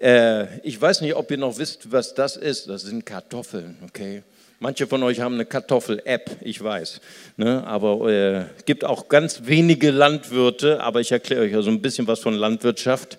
[0.00, 2.68] Äh, ich weiß nicht, ob ihr noch wisst, was das ist.
[2.68, 4.22] Das sind Kartoffeln, okay?
[4.60, 7.00] Manche von euch haben eine Kartoffel-App, ich weiß.
[7.38, 7.66] Ne?
[7.66, 11.82] Aber es äh, gibt auch ganz wenige Landwirte, aber ich erkläre euch ja so ein
[11.82, 13.18] bisschen was von Landwirtschaft.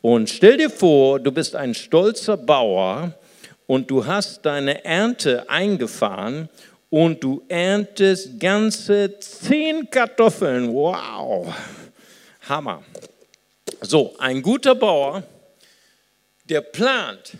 [0.00, 3.12] Und stell dir vor, du bist ein stolzer Bauer
[3.66, 6.48] und du hast deine Ernte eingefahren
[6.88, 10.72] und du erntest ganze zehn Kartoffeln.
[10.72, 11.54] Wow,
[12.48, 12.82] Hammer.
[13.82, 15.22] So, ein guter Bauer,
[16.44, 17.32] der plant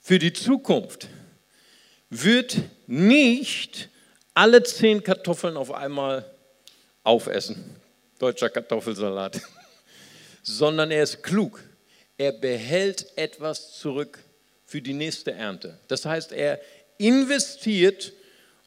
[0.00, 1.08] für die Zukunft,
[2.10, 3.88] wird nicht
[4.34, 6.30] alle zehn Kartoffeln auf einmal
[7.02, 7.76] aufessen.
[8.18, 9.40] Deutscher Kartoffelsalat.
[10.42, 11.62] Sondern er ist klug.
[12.18, 14.18] Er behält etwas zurück
[14.64, 15.78] für die nächste Ernte.
[15.88, 16.60] Das heißt, er
[16.98, 18.12] investiert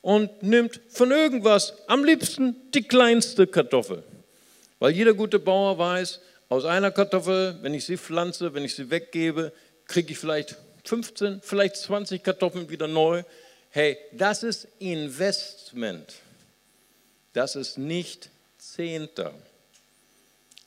[0.01, 4.03] und nimmt von irgendwas am liebsten die kleinste Kartoffel.
[4.79, 6.19] Weil jeder gute Bauer weiß,
[6.49, 9.51] aus einer Kartoffel, wenn ich sie pflanze, wenn ich sie weggebe,
[9.87, 13.23] kriege ich vielleicht 15, vielleicht 20 Kartoffeln wieder neu.
[13.71, 16.13] Hey, das ist Investment.
[17.33, 19.33] Das ist nicht Zehnter.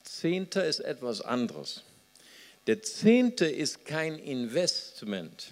[0.03, 1.83] Zehnter ist etwas anderes.
[2.67, 5.49] Der Zehnte ist kein Investment.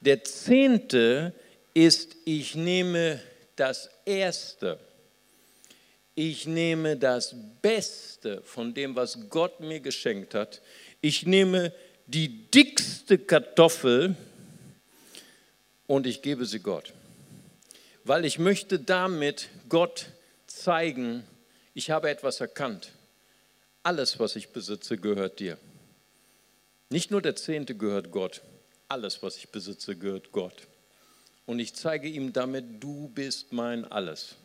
[0.00, 1.32] Der Zehnte
[1.74, 3.20] ist, ich nehme
[3.54, 4.78] das Erste
[6.14, 10.60] ich nehme das Beste von dem, was Gott mir geschenkt hat.
[11.00, 11.72] Ich nehme
[12.06, 14.16] die dickste Kartoffel
[15.86, 16.92] und ich gebe sie Gott.
[18.04, 20.06] Weil ich möchte damit Gott
[20.46, 21.24] zeigen,
[21.74, 22.92] ich habe etwas erkannt.
[23.82, 25.56] Alles, was ich besitze, gehört dir.
[26.90, 28.42] Nicht nur der Zehnte gehört Gott,
[28.88, 30.68] alles, was ich besitze, gehört Gott.
[31.46, 34.36] Und ich zeige ihm damit, du bist mein Alles.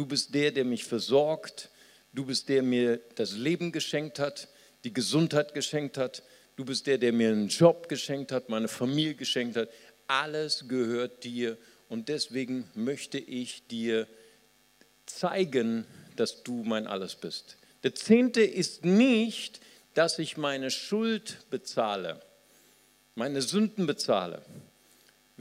[0.00, 1.68] Du bist der, der mich versorgt.
[2.14, 4.48] Du bist der, der mir das Leben geschenkt hat,
[4.82, 6.22] die Gesundheit geschenkt hat.
[6.56, 9.68] Du bist der, der mir einen Job geschenkt hat, meine Familie geschenkt hat.
[10.06, 11.58] Alles gehört dir
[11.90, 14.08] und deswegen möchte ich dir
[15.04, 15.84] zeigen,
[16.16, 17.58] dass du mein Alles bist.
[17.82, 19.60] Der Zehnte ist nicht,
[19.92, 22.22] dass ich meine Schuld bezahle,
[23.16, 24.46] meine Sünden bezahle.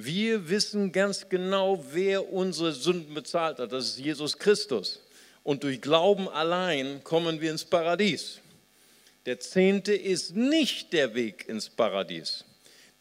[0.02, 3.74] Wir wissen ganz genau, wer unsere Sünden bezahlt hat.
[3.74, 5.02] Das ist Jesus Christus.
[5.44, 8.40] Und durch Glauben allein kommen wir ins Paradies.
[9.26, 12.46] Der Zehnte ist nicht der Weg ins Paradies.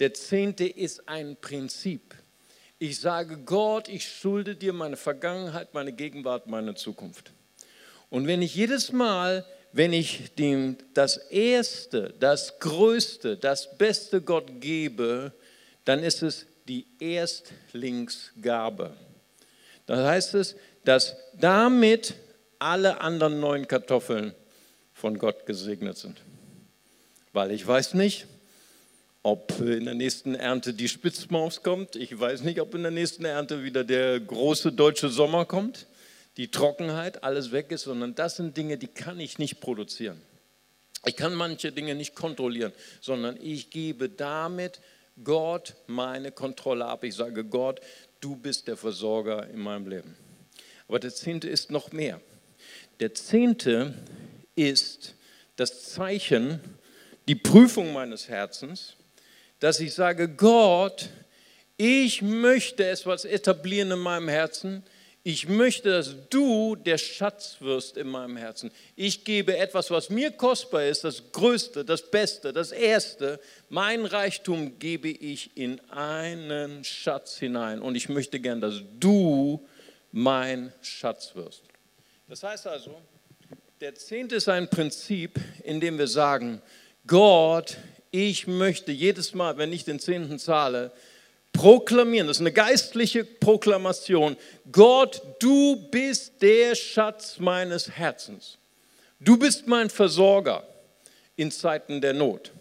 [0.00, 2.16] Der Zehnte ist ein Prinzip.
[2.80, 7.30] Ich sage Gott, ich schulde dir meine Vergangenheit, meine Gegenwart, meine Zukunft.
[8.10, 14.60] Und wenn ich jedes Mal, wenn ich dem das Erste, das Größte, das Beste Gott
[14.60, 15.30] gebe,
[15.84, 18.94] dann ist es die Erstlingsgabe.
[19.86, 22.14] Das heißt es, dass damit
[22.58, 24.34] alle anderen neuen Kartoffeln
[24.92, 26.20] von Gott gesegnet sind.
[27.32, 28.26] Weil ich weiß nicht,
[29.22, 31.96] ob in der nächsten Ernte die Spitzmaus kommt.
[31.96, 35.86] Ich weiß nicht, ob in der nächsten Ernte wieder der große deutsche Sommer kommt,
[36.36, 40.20] die Trockenheit, alles weg ist, sondern das sind Dinge, die kann ich nicht produzieren.
[41.04, 44.80] Ich kann manche Dinge nicht kontrollieren, sondern ich gebe damit
[45.24, 47.04] Gott meine Kontrolle ab.
[47.04, 47.80] Ich sage, Gott,
[48.20, 50.16] du bist der Versorger in meinem Leben.
[50.86, 52.20] Aber der Zehnte ist noch mehr.
[53.00, 53.94] Der Zehnte
[54.54, 55.14] ist
[55.56, 56.60] das Zeichen,
[57.28, 58.94] die Prüfung meines Herzens,
[59.60, 61.10] dass ich sage, Gott,
[61.76, 64.82] ich möchte etwas etablieren in meinem Herzen.
[65.30, 68.70] Ich möchte, dass du der Schatz wirst in meinem Herzen.
[68.96, 73.38] Ich gebe etwas, was mir kostbar ist, das Größte, das Beste, das Erste.
[73.68, 77.82] Mein Reichtum gebe ich in einen Schatz hinein.
[77.82, 79.62] Und ich möchte gern, dass du
[80.12, 81.60] mein Schatz wirst.
[82.26, 82.98] Das heißt also,
[83.82, 86.62] der Zehnte ist ein Prinzip, in dem wir sagen,
[87.06, 87.76] Gott,
[88.10, 90.90] ich möchte jedes Mal, wenn ich den Zehnten zahle,
[91.58, 94.36] proklamieren, das ist eine geistliche Proklamation,
[94.70, 98.58] Gott, du bist der Schatz meines Herzens.
[99.18, 100.62] Du bist mein Versorger
[101.34, 102.52] in Zeiten der Not.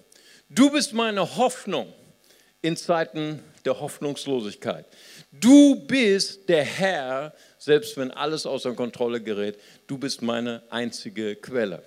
[0.49, 1.93] Du bist meine Hoffnung
[2.63, 4.87] in Zeiten der Hoffnungslosigkeit.
[5.31, 9.59] Du bist der Herr, selbst wenn alles außer Kontrolle gerät.
[9.85, 11.83] Du bist meine einzige Quelle.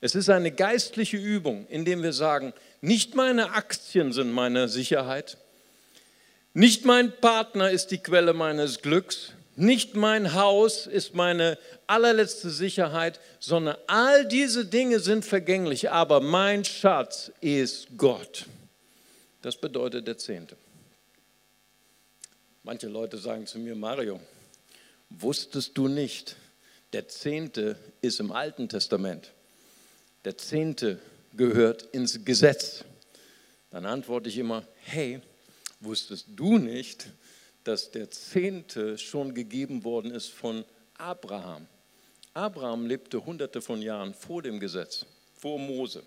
[0.00, 5.36] Es ist eine geistliche Übung, indem wir sagen, nicht meine Aktien sind meine Sicherheit,
[6.54, 13.20] nicht mein Partner ist die Quelle meines Glücks, nicht mein Haus ist meine allerletzte Sicherheit,
[13.38, 18.46] sondern all diese Dinge sind vergänglich, aber mein Schatz ist Gott.
[19.42, 20.56] Das bedeutet der Zehnte.
[22.62, 24.18] Manche Leute sagen zu mir, Mario,
[25.10, 26.36] wusstest du nicht,
[26.92, 29.32] der Zehnte ist im Alten Testament.
[30.24, 30.98] Der Zehnte
[31.36, 32.84] gehört ins Gesetz.
[33.70, 35.20] Dann antworte ich immer, hey,
[35.84, 37.08] wusstest du nicht,
[37.64, 40.64] dass der Zehnte schon gegeben worden ist von
[40.98, 41.66] Abraham?
[42.34, 46.02] Abraham lebte hunderte von Jahren vor dem Gesetz, vor Mose,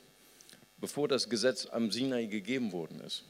[0.78, 3.24] bevor das Gesetz am Sinai gegeben worden ist.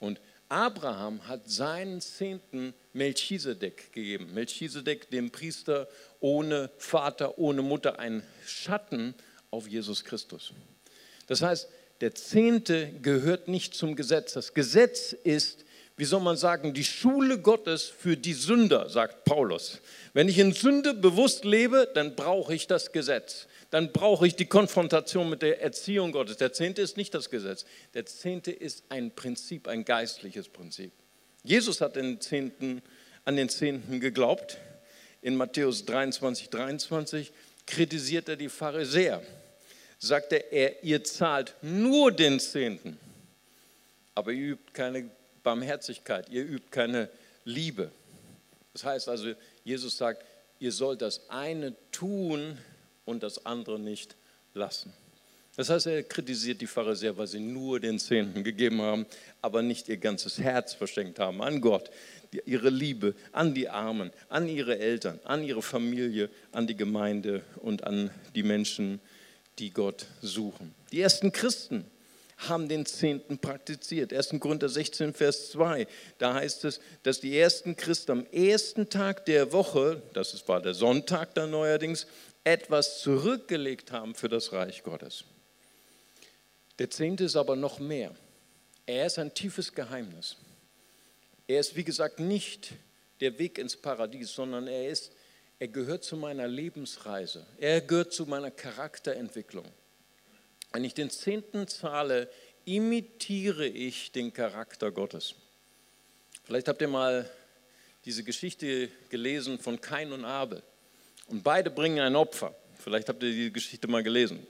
[0.00, 4.34] Und Abraham hat seinen Zehnten Melchisedek gegeben.
[4.34, 5.88] Melchisedek, dem Priester
[6.20, 9.14] ohne Vater, ohne Mutter, ein Schatten
[9.50, 10.52] auf Jesus Christus.
[11.26, 11.68] Das heißt,
[12.02, 14.34] der Zehnte gehört nicht zum Gesetz.
[14.34, 15.61] Das Gesetz ist,
[15.96, 19.80] wie soll man sagen, die Schule Gottes für die Sünder, sagt Paulus.
[20.14, 24.44] Wenn ich in Sünde bewusst lebe, dann brauche ich das Gesetz dann brauche ich die
[24.44, 26.36] Konfrontation mit der Erziehung Gottes.
[26.36, 27.64] Der Zehnte ist nicht das Gesetz.
[27.94, 30.92] Der Zehnte ist ein Prinzip, ein geistliches Prinzip.
[31.42, 32.82] Jesus hat den Zehnten,
[33.24, 34.58] an den Zehnten geglaubt.
[35.22, 37.32] In Matthäus 23, 23
[37.66, 39.22] kritisiert er die Pharisäer.
[39.98, 43.00] Sagt er, ihr zahlt nur den Zehnten,
[44.14, 45.08] aber ihr übt keine
[45.42, 47.08] Barmherzigkeit, ihr übt keine
[47.44, 47.90] Liebe.
[48.72, 50.24] Das heißt also, Jesus sagt,
[50.58, 52.58] ihr sollt das eine tun,
[53.04, 54.16] und das andere nicht
[54.54, 54.92] lassen.
[55.54, 59.04] Das heißt, er kritisiert die Pharisäer, weil sie nur den Zehnten gegeben haben,
[59.42, 61.90] aber nicht ihr ganzes Herz verschenkt haben an Gott,
[62.46, 67.84] ihre Liebe an die Armen, an ihre Eltern, an ihre Familie, an die Gemeinde und
[67.84, 68.98] an die Menschen,
[69.58, 70.74] die Gott suchen.
[70.90, 71.84] Die ersten Christen
[72.48, 74.12] haben den Zehnten praktiziert.
[74.12, 74.34] 1.
[74.40, 75.86] Korinther 16, Vers 2,
[76.18, 80.74] da heißt es, dass die ersten Christen am ersten Tag der Woche, das war der
[80.74, 82.06] Sonntag dann neuerdings,
[82.44, 85.24] etwas zurückgelegt haben für das Reich Gottes.
[86.78, 88.14] Der Zehnte ist aber noch mehr.
[88.86, 90.36] Er ist ein tiefes Geheimnis.
[91.46, 92.72] Er ist, wie gesagt, nicht
[93.20, 95.12] der Weg ins Paradies, sondern er ist,
[95.58, 97.46] er gehört zu meiner Lebensreise.
[97.58, 99.64] Er gehört zu meiner Charakterentwicklung.
[100.72, 102.30] Wenn ich den Zehnten zahle,
[102.64, 105.34] imitiere ich den Charakter Gottes.
[106.44, 107.28] Vielleicht habt ihr mal
[108.04, 110.62] diese Geschichte gelesen von Kain und Abel.
[111.28, 112.54] Und beide bringen ein Opfer.
[112.78, 114.46] Vielleicht habt ihr die Geschichte mal gelesen.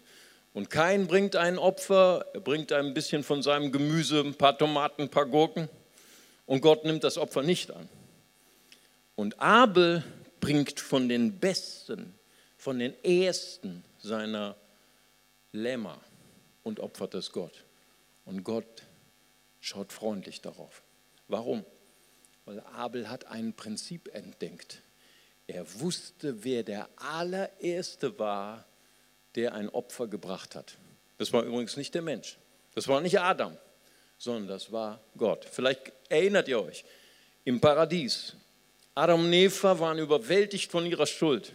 [0.55, 5.03] Und Kain bringt ein Opfer, er bringt ein bisschen von seinem Gemüse, ein paar Tomaten,
[5.03, 5.69] ein paar Gurken.
[6.47, 7.89] Und Gott nimmt das Opfer nicht an.
[9.17, 10.05] Und Abel
[10.41, 12.15] bringt von den Besten,
[12.57, 14.57] von den Ersten seiner
[15.53, 16.01] Lämmer
[16.63, 17.65] und opfert es Gott.
[18.25, 18.83] Und Gott
[19.61, 20.83] schaut freundlich darauf.
[21.29, 21.65] Warum?
[22.45, 24.83] Weil Abel hat ein Prinzip entdeckt.
[25.47, 28.65] Er wusste, wer der allererste war,
[29.35, 30.77] der ein Opfer gebracht hat.
[31.19, 32.39] Das war übrigens nicht der Mensch.
[32.75, 33.57] Das war nicht Adam,
[34.19, 35.45] sondern das war Gott.
[35.45, 36.85] Vielleicht erinnert ihr euch,
[37.45, 38.35] im Paradies,
[38.95, 41.53] Adam und Eva waren überwältigt von ihrer Schuld,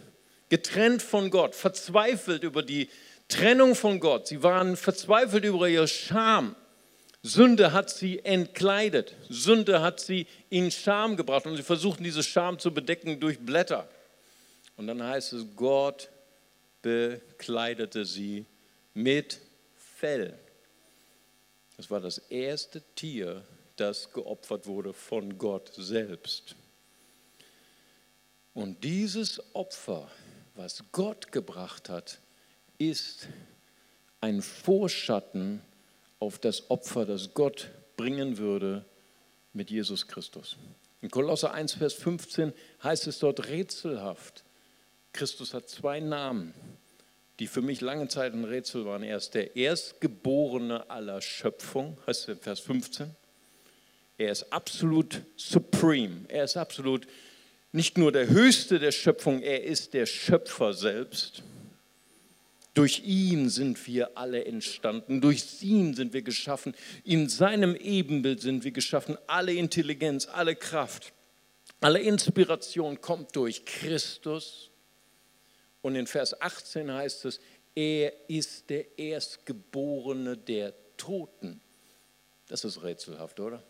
[0.48, 2.88] getrennt von Gott, verzweifelt über die
[3.28, 4.26] Trennung von Gott.
[4.26, 6.56] Sie waren verzweifelt über ihre Scham.
[7.22, 9.14] Sünde hat sie entkleidet.
[9.28, 13.88] Sünde hat sie in Scham gebracht und sie versuchten diese Scham zu bedecken durch Blätter.
[14.76, 16.08] Und dann heißt es, Gott
[16.82, 18.46] bekleidete sie
[18.94, 19.40] mit
[19.96, 20.38] Fell.
[21.76, 23.44] Das war das erste Tier,
[23.76, 26.54] das geopfert wurde von Gott selbst.
[28.54, 30.08] Und dieses Opfer,
[30.54, 32.18] was Gott gebracht hat,
[32.78, 33.28] ist
[34.20, 35.60] ein Vorschatten
[36.18, 38.84] auf das Opfer, das Gott bringen würde
[39.52, 40.56] mit Jesus Christus.
[41.00, 42.52] In Kolosser 1, Vers 15
[42.82, 44.44] heißt es dort rätselhaft.
[45.12, 46.54] Christus hat zwei Namen,
[47.38, 49.02] die für mich lange Zeit ein Rätsel waren.
[49.02, 53.14] Er ist der Erstgeborene aller Schöpfung, heißt es in Vers 15.
[54.18, 56.24] Er ist absolut supreme.
[56.28, 57.06] Er ist absolut
[57.70, 61.42] nicht nur der Höchste der Schöpfung, er ist der Schöpfer selbst.
[62.74, 68.62] Durch ihn sind wir alle entstanden, durch ihn sind wir geschaffen, in seinem Ebenbild sind
[68.62, 69.16] wir geschaffen.
[69.26, 71.12] Alle Intelligenz, alle Kraft,
[71.80, 74.70] alle Inspiration kommt durch Christus.
[75.80, 77.40] Und in Vers 18 heißt es,
[77.74, 81.60] er ist der Erstgeborene der Toten.
[82.48, 83.62] Das ist rätselhaft, oder?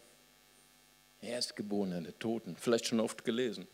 [1.20, 2.56] Erstgeborene der Toten.
[2.56, 3.66] Vielleicht schon oft gelesen.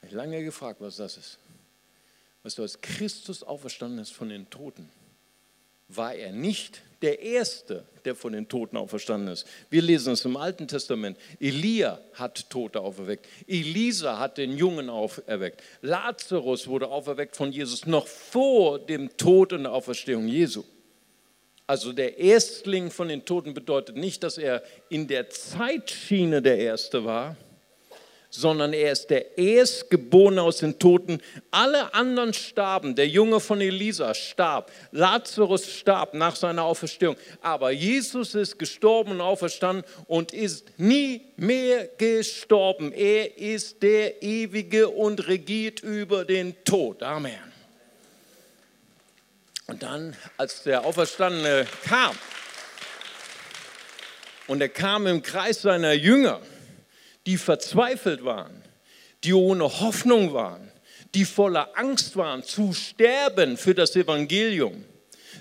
[0.00, 1.38] Ich habe lange gefragt, was das ist.
[2.46, 4.88] Weißt du, als Christus auferstanden ist von den Toten,
[5.88, 9.48] war er nicht der Erste, der von den Toten auferstanden ist.
[9.68, 11.18] Wir lesen es im Alten Testament.
[11.40, 13.26] Elia hat Tote auferweckt.
[13.48, 15.60] Elisa hat den Jungen auferweckt.
[15.82, 20.62] Lazarus wurde auferweckt von Jesus noch vor dem Tod und der Auferstehung Jesu.
[21.66, 27.04] Also der Erstling von den Toten bedeutet nicht, dass er in der Zeitschiene der Erste
[27.04, 27.36] war,
[28.36, 31.20] sondern er ist der Erstgeborene aus den Toten.
[31.50, 32.94] Alle anderen starben.
[32.94, 34.70] Der Junge von Elisa starb.
[34.92, 37.16] Lazarus starb nach seiner Auferstehung.
[37.40, 42.92] Aber Jesus ist gestorben und auferstanden und ist nie mehr gestorben.
[42.92, 47.02] Er ist der Ewige und regiert über den Tod.
[47.02, 47.32] Amen.
[49.66, 52.16] Und dann, als der Auferstandene kam,
[54.46, 56.40] und er kam im Kreis seiner Jünger,
[57.26, 58.62] die verzweifelt waren,
[59.24, 60.70] die ohne Hoffnung waren,
[61.14, 64.84] die voller Angst waren zu sterben für das Evangelium.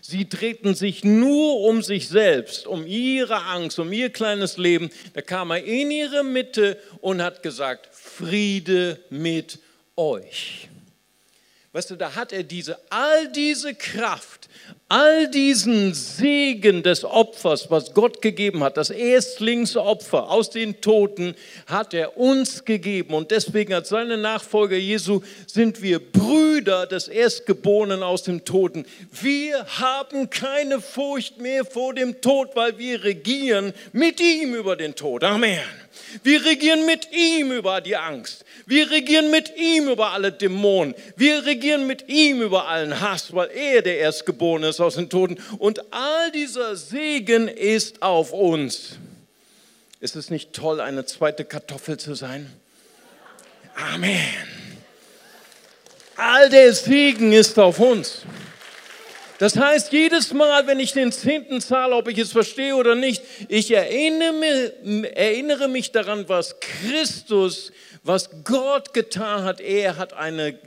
[0.02, 4.90] Sie drehten sich nur um sich selbst, um ihre Angst, um ihr kleines Leben.
[5.14, 9.60] Da kam er in ihre Mitte und hat gesagt, Friede mit
[9.96, 10.70] euch.
[11.72, 14.45] Weißt du, da hat er diese, all diese Kraft,
[14.88, 21.94] all diesen Segen des Opfers, was Gott gegeben hat, das Erstlingsopfer aus den Toten, hat
[21.94, 23.16] er uns gegeben.
[23.16, 28.86] Und deswegen als seine Nachfolger Jesu sind wir Brüder des Erstgeborenen aus dem Toten.
[29.12, 34.94] Wir haben keine Furcht mehr vor dem Tod, weil wir regieren mit ihm über den
[34.94, 35.24] Tod.
[35.24, 35.60] Amen.
[36.24, 38.46] Wir regieren mit ihm über die Angst.
[38.66, 40.96] Wir regieren mit ihm über alle Dämonen.
[41.16, 45.38] Wir regieren mit ihm über allen Hass, weil er der Erstgeborene ist aus den Toten.
[45.58, 48.98] Und all dieser Segen ist auf uns.
[50.00, 52.52] Ist es nicht toll, eine zweite Kartoffel zu sein?
[53.94, 54.20] Amen.
[56.16, 58.22] All der Segen ist auf uns.
[59.38, 63.22] Das heißt, jedes Mal, wenn ich den Zehnten zahle, ob ich es verstehe oder nicht,
[63.50, 67.74] ich erinnere, mich daran, was Christus,
[68.04, 69.60] was Gott getan hat.
[69.60, 70.58] Er hat eine,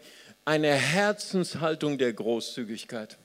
[0.44, 3.16] eine Herzenshaltung der Großzügigkeit.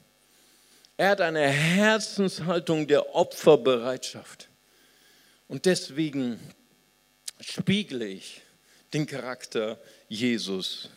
[0.96, 4.48] Er hat eine Herzenshaltung der Opferbereitschaft.
[5.50, 6.40] Und deswegen
[7.42, 8.42] spiegle ich
[8.94, 9.78] den Charakter
[10.08, 10.90] Jesus,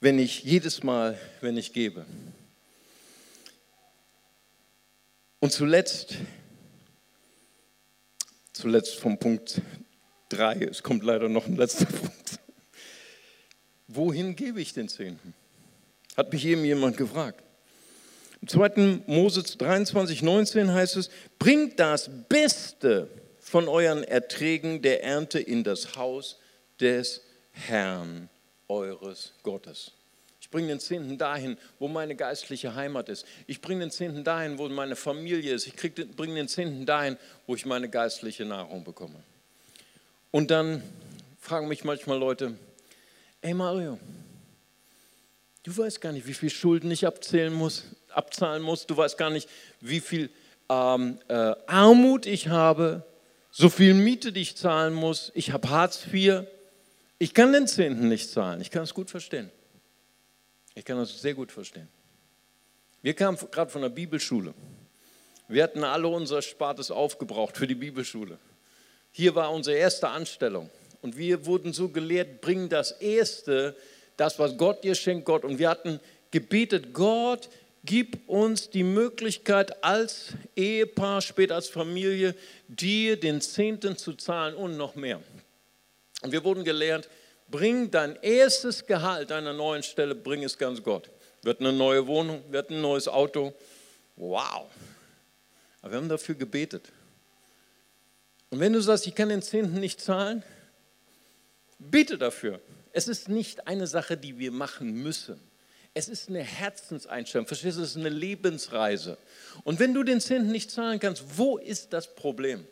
[0.00, 2.06] wenn ich jedes Mal, wenn ich gebe.
[5.40, 6.16] Und zuletzt,
[8.52, 9.60] zuletzt vom Punkt
[10.30, 12.40] 3, es kommt leider noch ein letzter Punkt.
[13.86, 15.34] Wohin gebe ich den Zehnten?
[16.16, 17.42] Hat mich eben jemand gefragt.
[18.42, 19.02] Im 2.
[19.06, 23.08] Mose 23, 19 heißt es, bringt das Beste
[23.40, 26.38] von euren Erträgen der Ernte in das Haus
[26.80, 27.22] des
[27.52, 28.28] Herrn
[28.68, 29.92] eures Gottes.
[30.48, 33.26] Ich bringe den Zehnten dahin, wo meine geistliche Heimat ist.
[33.46, 35.66] Ich bringe den Zehnten dahin, wo meine Familie ist.
[35.66, 39.22] Ich bringe den Zehnten dahin, wo ich meine geistliche Nahrung bekomme.
[40.30, 40.82] Und dann
[41.38, 42.56] fragen mich manchmal Leute,
[43.42, 43.98] ey Mario,
[45.64, 48.86] du weißt gar nicht, wie viel Schulden ich abzählen muss, abzahlen muss.
[48.86, 49.50] Du weißt gar nicht,
[49.82, 50.30] wie viel
[50.70, 53.04] ähm, äh, Armut ich habe,
[53.50, 55.30] so viel Miete, die ich zahlen muss.
[55.34, 56.44] Ich habe Hartz IV.
[57.18, 58.62] Ich kann den Zehnten nicht zahlen.
[58.62, 59.50] Ich kann es gut verstehen.
[60.78, 61.88] Ich kann das sehr gut verstehen.
[63.02, 64.54] Wir kamen gerade von der Bibelschule.
[65.48, 68.38] Wir hatten alle unser Spartes aufgebraucht für die Bibelschule.
[69.10, 70.70] Hier war unsere erste Anstellung.
[71.02, 73.74] Und wir wurden so gelehrt, bring das Erste,
[74.16, 75.44] das, was Gott dir schenkt, Gott.
[75.44, 75.98] Und wir hatten
[76.30, 77.48] gebetet, Gott,
[77.84, 82.34] Gib uns die Möglichkeit als Ehepaar, später als Familie,
[82.66, 85.22] dir den Zehnten zu zahlen und noch mehr.
[86.22, 87.08] Und wir wurden gelehrt,
[87.50, 91.10] bring dein erstes Gehalt einer neuen Stelle, bring es ganz Gott.
[91.42, 93.54] Wird eine neue Wohnung, wird ein neues Auto.
[94.16, 94.70] Wow.
[95.80, 96.90] Aber wir haben dafür gebetet.
[98.50, 100.42] Und wenn du sagst, ich kann den Zehnten nicht zahlen,
[101.78, 102.60] bitte dafür.
[102.92, 105.40] Es ist nicht eine Sache, die wir machen müssen.
[105.94, 107.46] Es ist eine Herzenseinstellung.
[107.46, 109.18] Verstehst du, es ist eine Lebensreise.
[109.64, 112.66] Und wenn du den Zehnten nicht zahlen kannst, wo ist das Problem?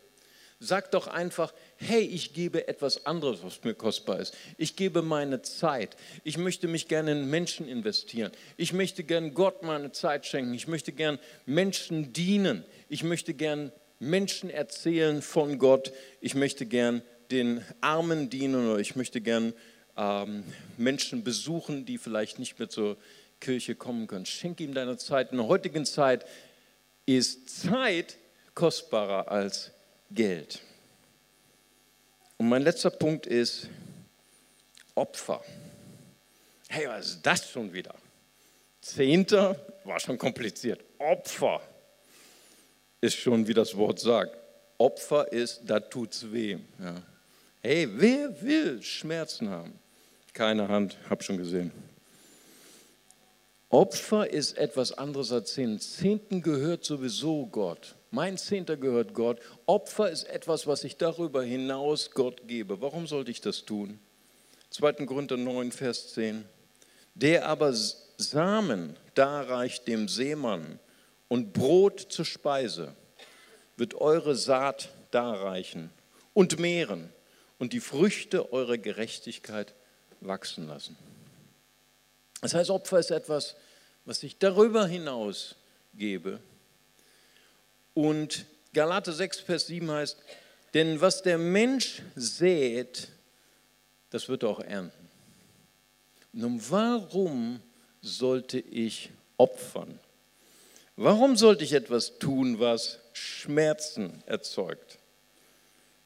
[0.59, 4.35] Sag doch einfach, hey, ich gebe etwas anderes, was mir kostbar ist.
[4.57, 5.97] Ich gebe meine Zeit.
[6.25, 8.33] Ich möchte mich gerne in Menschen investieren.
[8.57, 10.55] Ich möchte gerne Gott meine Zeit schenken.
[10.55, 12.65] Ich möchte gerne Menschen dienen.
[12.89, 15.93] Ich möchte gerne Menschen erzählen von Gott.
[16.23, 19.53] Ich möchte gern den Armen dienen oder ich möchte gern
[19.97, 20.43] ähm,
[20.79, 22.97] Menschen besuchen, die vielleicht nicht mehr zur
[23.41, 24.25] Kirche kommen können.
[24.25, 25.33] Schenke ihm deine Zeit.
[25.33, 26.25] In der heutigen Zeit
[27.05, 28.17] ist Zeit
[28.55, 29.73] kostbarer als
[30.11, 30.61] Geld.
[32.39, 33.69] Und mein letzter Punkt ist
[34.95, 35.43] Opfer.
[36.69, 37.95] Hey, was ist das schon wieder?
[38.81, 40.85] Zehnter war schon kompliziert.
[40.99, 41.61] Opfer
[43.01, 44.37] ist schon, wie das Wort sagt.
[44.79, 46.59] Opfer ist, da tut's weh.
[46.79, 47.03] Ja.
[47.63, 49.79] Hey, wer will Schmerzen haben?
[50.33, 51.73] Keine Hand, hab schon gesehen.
[53.71, 55.81] Opfer ist etwas anderes als Zehnten.
[55.81, 57.96] Zehnten gehört sowieso Gott.
[58.11, 59.41] Mein Zehnter gehört Gott.
[59.67, 62.81] Opfer ist etwas, was ich darüber hinaus Gott gebe.
[62.81, 63.99] Warum sollte ich das tun?
[64.71, 64.93] 2.
[65.07, 66.45] Korinther 9, Vers 10.
[67.15, 70.79] Der aber Samen darreicht dem Seemann
[71.29, 72.95] und Brot zur Speise,
[73.77, 75.91] wird eure Saat darreichen
[76.35, 77.13] und mehren
[77.59, 79.75] und die Früchte eurer Gerechtigkeit
[80.21, 80.97] wachsen lassen.
[82.41, 83.57] Das heißt, Opfer ist etwas,
[84.05, 85.57] was ich darüber hinaus
[85.95, 86.41] gebe.
[87.97, 88.45] Und
[88.75, 90.19] Galate 6, Vers 7 heißt,
[90.75, 93.09] denn was der Mensch sät,
[94.11, 95.09] das wird er auch ernten.
[96.31, 97.59] Nun, warum
[98.03, 99.99] sollte ich opfern?
[100.97, 104.99] Warum sollte ich etwas tun, was Schmerzen erzeugt?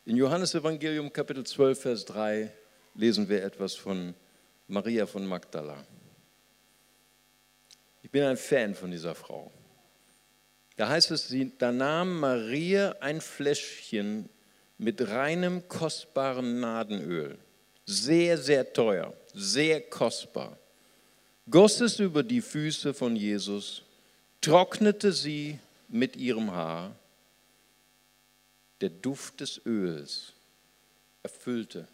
[0.06, 2.52] In Johannes Evangelium Kapitel 12, Vers 3
[2.94, 4.14] lesen wir etwas von
[4.68, 5.84] Maria von Magdala.
[8.04, 9.50] Ich bin ein Fan von dieser Frau.
[10.80, 14.30] Da heißt es, da nahm Maria ein Fläschchen
[14.78, 17.36] mit reinem, kostbaren Nadenöl,
[17.84, 20.56] sehr, sehr teuer, sehr kostbar,
[21.50, 23.82] goss es über die Füße von Jesus,
[24.40, 25.58] trocknete sie
[25.88, 26.96] mit ihrem Haar.
[28.80, 30.32] Der Duft des Öls
[31.22, 31.86] erfüllte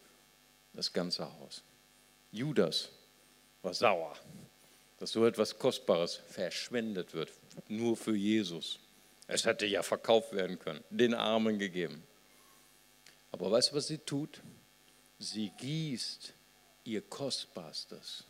[0.75, 1.65] das ganze Haus.
[2.31, 2.91] Judas
[3.63, 4.15] war sauer,
[5.01, 7.33] dass so etwas Kostbares verschwendet wird,
[7.69, 8.79] nur für Jesus.
[9.27, 12.03] Es hätte ja verkauft werden können, den Armen gegeben.
[13.33, 14.41] Aber weißt du, was sie tut?
[15.19, 16.33] Sie gießt
[16.85, 18.25] ihr Kostbarstes.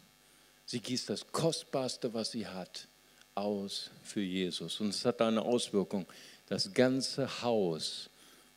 [0.64, 2.88] Sie gießt das Kostbarste, was sie hat,
[3.34, 4.80] aus für Jesus.
[4.80, 6.06] Und es hat eine Auswirkung.
[6.48, 8.08] Das ganze Haus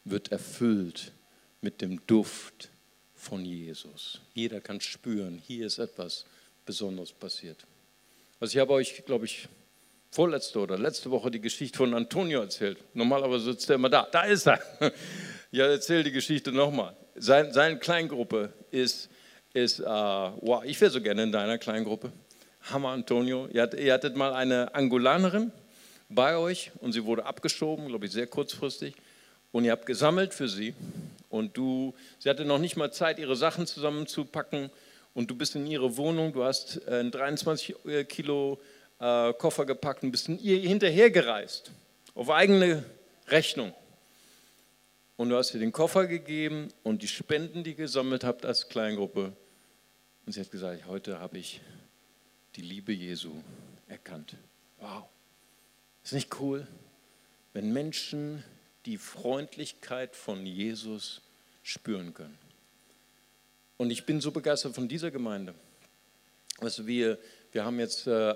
[0.06, 1.12] wird erfüllt
[1.62, 2.70] mit dem Duft
[3.16, 4.22] von Jesus.
[4.34, 6.26] Jeder kann spüren, hier ist etwas
[6.66, 7.66] Besonderes passiert.
[8.40, 9.50] Also ich habe euch, glaube ich,
[10.12, 12.78] vorletzte oder letzte Woche die Geschichte von Antonio erzählt.
[12.94, 14.08] Normalerweise sitzt er immer da.
[14.12, 14.60] Da ist er.
[15.52, 16.96] Ja, erzähl die Geschichte nochmal.
[17.16, 19.10] Sein, seine Kleingruppe ist,
[19.52, 19.86] ist uh,
[20.42, 22.12] wow, ich wäre so gerne in deiner Kleingruppe.
[22.70, 23.48] Hammer, Antonio.
[23.52, 25.52] Ihr, hattet, ihr hattet mal eine Angolanerin
[26.08, 28.94] bei euch und sie wurde abgeschoben, glaube ich, sehr kurzfristig.
[29.52, 30.76] Und ihr habt gesammelt für sie.
[31.30, 34.70] Und du, sie hatte noch nicht mal Zeit, ihre Sachen zusammenzupacken.
[35.16, 38.60] Und du bist in ihre Wohnung, du hast äh, einen 23 äh, Kilo
[39.00, 41.72] äh, Koffer gepackt und bist ihr hinterhergereist.
[42.16, 42.84] Auf eigene
[43.28, 43.74] Rechnung.
[45.18, 48.70] Und du hast ihr den Koffer gegeben und die Spenden, die ihr gesammelt habt als
[48.70, 49.34] Kleingruppe.
[50.26, 51.62] Und sie hat gesagt, heute habe ich
[52.56, 53.32] die Liebe Jesu
[53.88, 54.36] erkannt.
[54.80, 55.06] Wow.
[56.04, 56.68] Ist nicht cool,
[57.54, 58.44] wenn Menschen
[58.86, 61.22] die Freundlichkeit von Jesus
[61.64, 62.38] spüren können.
[63.78, 65.54] Und ich bin so begeistert von dieser Gemeinde.
[66.60, 67.18] Also wir,
[67.52, 68.32] wir haben jetzt äh,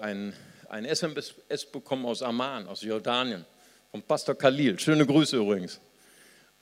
[0.74, 1.36] ein, SMS
[1.72, 3.46] bekommen aus Amman, aus Jordanien,
[3.92, 4.80] vom Pastor Khalil.
[4.80, 5.80] Schöne Grüße übrigens.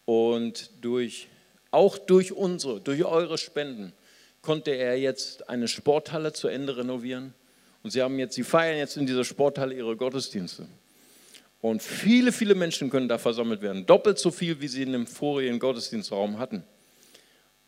[0.04, 1.30] Und durch,
[1.72, 3.94] auch durch unsere, durch eure Spenden
[4.42, 7.34] konnte er jetzt eine Sporthalle zu Ende renovieren.
[7.84, 10.68] Und sie haben jetzt, sie feiern jetzt in dieser Sporthalle ihre Gottesdienste.
[11.62, 13.86] Und viele, viele Menschen können da versammelt werden.
[13.86, 16.64] Doppelt so viel, wie sie in dem vorigen Gottesdienstraum hatten.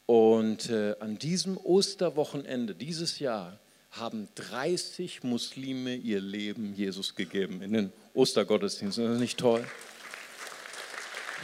[0.08, 3.60] Und äh, an diesem Osterwochenende dieses Jahr
[3.94, 9.06] haben 30 Muslime ihr Leben Jesus gegeben in den Ostergottesdiensten.
[9.06, 9.64] Das nicht toll.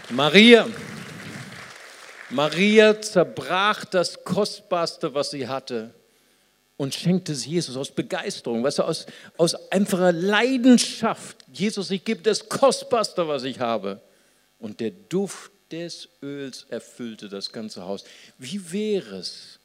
[0.09, 0.67] Maria,
[2.31, 5.93] Maria zerbrach das Kostbarste, was sie hatte
[6.77, 9.05] und schenkte es Jesus aus Begeisterung, weißt du, aus,
[9.37, 11.45] aus einfacher Leidenschaft.
[11.53, 14.01] Jesus, ich gebe das Kostbarste, was ich habe.
[14.57, 18.03] Und der Duft des Öls erfüllte das ganze Haus.
[18.39, 19.58] Wie wäre es?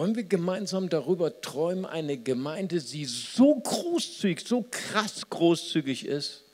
[0.00, 6.44] Wollen wir gemeinsam darüber träumen, eine Gemeinde, die so großzügig, so krass großzügig ist,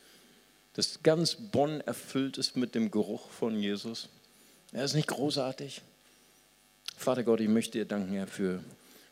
[0.73, 4.09] dass ganz Bonn erfüllt ist mit dem Geruch von Jesus?
[4.73, 5.81] Er ist nicht großartig.
[6.97, 8.65] Vater Gott, ich möchte dir danken, Herr, für,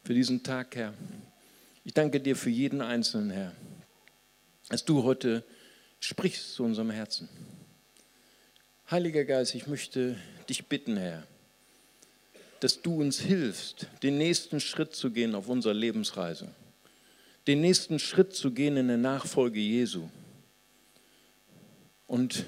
[0.02, 0.94] für diesen Tag, Herr.
[1.84, 3.52] Ich danke dir für jeden Einzelnen, Herr,
[4.68, 5.44] dass du heute
[6.00, 7.28] sprichst zu unserem Herzen.
[8.90, 10.16] Heiliger Geist, ich möchte
[10.48, 11.24] dich bitten, Herr,
[12.64, 16.48] dass du uns hilfst, den nächsten Schritt zu gehen auf unserer Lebensreise,
[17.46, 20.08] den nächsten Schritt zu gehen in der Nachfolge Jesu.
[22.06, 22.46] Und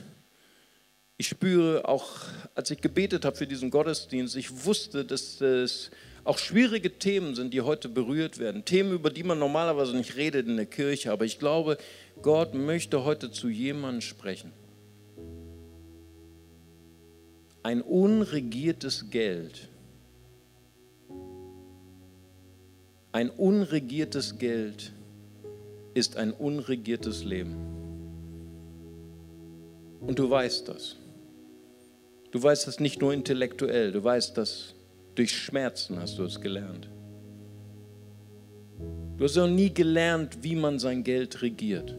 [1.19, 2.09] ich spüre auch,
[2.55, 5.91] als ich gebetet habe für diesen Gottesdienst, ich wusste, dass es
[6.25, 8.65] auch schwierige Themen sind, die heute berührt werden.
[8.65, 11.13] Themen, über die man normalerweise nicht redet in der Kirche.
[11.13, 11.77] Aber ich glaube,
[12.23, 14.51] Gott möchte heute zu jemandem sprechen
[17.67, 19.69] ein unregiertes Geld,
[23.17, 24.93] ein unregiertes Geld
[25.95, 27.57] ist ein unregiertes Leben.
[30.03, 30.97] Und du weißt das.
[32.31, 34.75] Du weißt das nicht nur intellektuell, du weißt das
[35.15, 36.91] durch Schmerzen hast du es gelernt.
[39.17, 41.97] Du hast auch nie gelernt, wie man sein Geld regiert.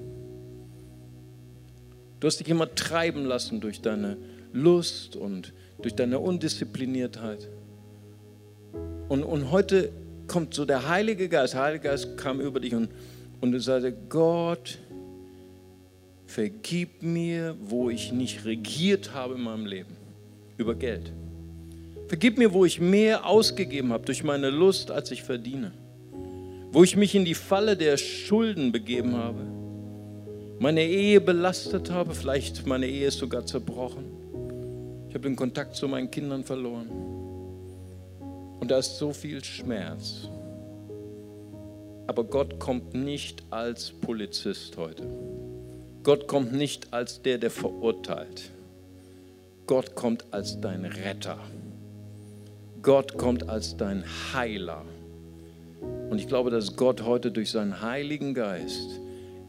[2.20, 4.18] Du hast dich immer treiben lassen durch deine
[4.53, 5.51] Lust und
[5.82, 7.49] durch deine Undiszipliniertheit.
[9.09, 9.91] Und, und heute
[10.28, 12.89] kommt so der Heilige Geist, der Heilige Geist kam über dich und,
[13.41, 14.78] und sagst, Gott,
[16.25, 19.95] vergib mir, wo ich nicht regiert habe in meinem Leben,
[20.57, 21.11] über Geld.
[22.07, 25.71] Vergib mir, wo ich mehr ausgegeben habe durch meine Lust, als ich verdiene.
[26.71, 29.41] Wo ich mich in die Falle der Schulden begeben habe.
[30.59, 34.17] Meine Ehe belastet habe, vielleicht meine Ehe ist sogar zerbrochen
[35.09, 36.88] ich habe den Kontakt zu meinen Kindern verloren.
[38.59, 40.29] Und da ist so viel Schmerz.
[42.07, 45.03] Aber Gott kommt nicht als Polizist heute.
[46.03, 48.51] Gott kommt nicht als der, der verurteilt.
[49.67, 51.37] Gott kommt als dein Retter.
[52.81, 54.85] Gott kommt als dein Heiler.
[56.09, 59.01] Und ich glaube, dass Gott heute durch seinen Heiligen Geist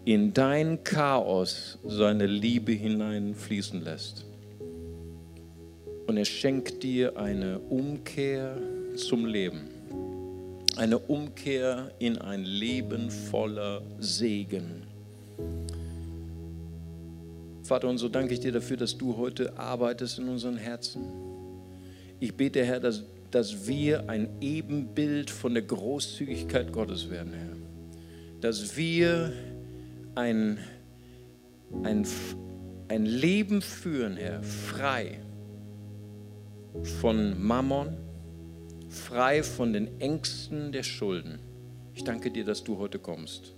[0.04, 4.24] in dein Chaos seine Liebe hineinfließen lässt.
[6.08, 8.56] Und er schenkt dir eine Umkehr
[8.98, 9.68] zum Leben.
[10.76, 14.82] Eine Umkehr in ein Leben voller Segen.
[17.62, 21.02] Vater, und so danke ich dir dafür, dass du heute arbeitest in unseren Herzen.
[22.18, 27.56] Ich bete, Herr, dass, dass wir ein Ebenbild von der Großzügigkeit Gottes werden, Herr.
[28.40, 29.32] Dass wir
[30.14, 30.58] ein,
[31.82, 32.06] ein,
[32.88, 35.20] ein Leben führen, Herr, frei
[37.00, 38.07] von Mammon,
[38.88, 41.38] frei von den Ängsten der Schulden.
[41.94, 43.54] Ich danke dir, dass du heute kommst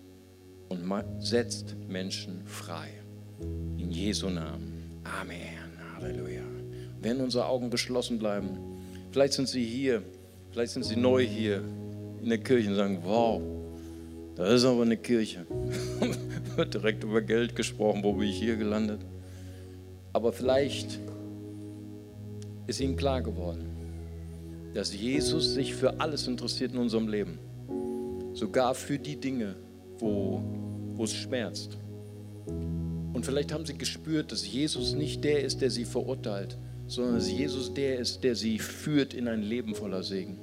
[0.68, 0.82] und
[1.18, 2.88] setzt Menschen frei.
[3.78, 5.00] In Jesu Namen.
[5.04, 5.70] Amen.
[5.94, 6.42] Halleluja.
[7.00, 8.58] Wenn unsere Augen geschlossen bleiben,
[9.10, 10.02] vielleicht sind sie hier,
[10.52, 11.62] vielleicht sind sie neu hier
[12.22, 13.40] in der Kirche und sagen, wow,
[14.36, 15.46] da ist aber eine Kirche.
[16.56, 19.00] Wird direkt über Geld gesprochen, wo bin ich hier gelandet?
[20.12, 20.98] Aber vielleicht
[22.66, 23.69] ist ihnen klar geworden,
[24.74, 27.38] dass Jesus sich für alles interessiert in unserem Leben.
[28.34, 29.56] Sogar für die Dinge,
[29.98, 30.40] wo,
[30.94, 31.76] wo es schmerzt.
[33.12, 36.56] Und vielleicht haben sie gespürt, dass Jesus nicht der ist, der sie verurteilt,
[36.86, 40.38] sondern dass Jesus der ist, der sie führt in ein Leben voller Segen.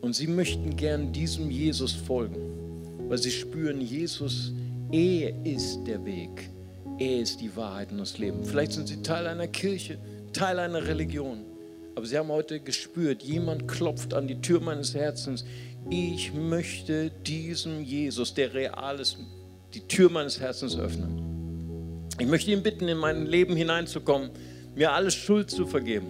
[0.00, 2.36] Und sie möchten gern diesem Jesus folgen,
[3.08, 4.52] weil sie spüren, Jesus,
[4.92, 6.50] er ist der Weg,
[6.98, 8.44] er ist die Wahrheit und das Leben.
[8.44, 9.98] Vielleicht sind sie Teil einer Kirche,
[10.32, 11.53] Teil einer Religion.
[11.94, 15.44] Aber sie haben heute gespürt, jemand klopft an die Tür meines Herzens.
[15.90, 19.18] Ich möchte diesem Jesus, der real ist,
[19.74, 22.10] die Tür meines Herzens öffnen.
[22.18, 24.30] Ich möchte ihn bitten, in mein Leben hineinzukommen,
[24.74, 26.06] mir alles Schuld zu vergeben.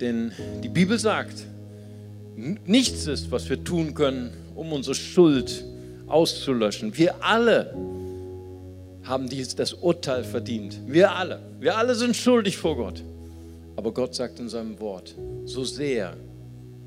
[0.00, 0.32] Denn
[0.62, 1.44] die Bibel sagt,
[2.36, 5.64] nichts ist, was wir tun können, um unsere Schuld
[6.06, 6.96] auszulöschen.
[6.96, 7.74] Wir alle
[9.04, 10.78] haben dies das Urteil verdient.
[10.86, 11.40] Wir alle.
[11.60, 13.02] Wir alle sind schuldig vor Gott.
[13.76, 15.14] Aber Gott sagt in seinem Wort,
[15.44, 16.16] so sehr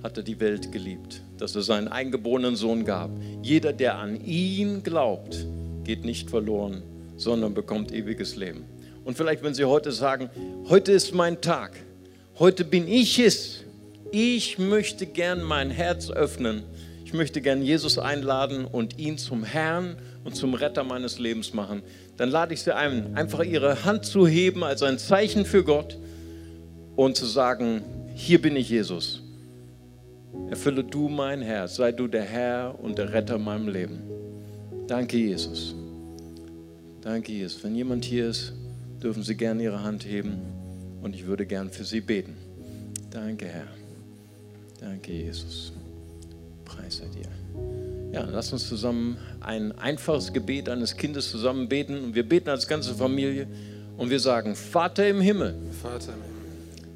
[0.04, 3.12] hat er die Welt geliebt, dass er seinen eingeborenen Sohn gab.
[3.42, 5.46] Jeder, der an ihn glaubt,
[5.84, 6.84] geht nicht verloren,
[7.18, 8.66] sondern bekommt ewiges Leben.
[9.04, 10.30] Und vielleicht, wenn Sie heute sagen,
[10.70, 11.78] heute ist mein Tag,
[12.40, 13.64] heute bin ich es,
[14.12, 16.64] ich möchte gern mein Herz öffnen,
[17.04, 21.82] ich möchte gern Jesus einladen und ihn zum Herrn und zum Retter meines Lebens machen,
[22.18, 25.98] dann lade ich Sie ein, einfach Ihre Hand zu heben als ein Zeichen für Gott
[26.98, 27.84] und zu sagen,
[28.16, 29.22] hier bin ich Jesus.
[30.50, 34.02] Erfülle du mein Herz, sei du der Herr und der Retter in meinem Leben.
[34.88, 35.76] Danke, Jesus.
[37.02, 37.64] Danke, Jesus.
[37.64, 38.54] Wenn jemand hier ist,
[39.02, 40.42] dürfen Sie gerne Ihre Hand heben
[41.02, 42.36] und ich würde gern für Sie beten.
[43.12, 43.68] Danke, Herr.
[44.80, 45.72] Danke, Jesus.
[46.66, 47.30] Preis sei dir.
[48.12, 52.68] Ja, lass uns zusammen ein einfaches Gebet eines Kindes zusammen beten und wir beten als
[52.68, 53.48] ganze Familie
[53.98, 55.54] und wir sagen, Vater im Himmel.
[55.82, 56.37] Vater im Himmel.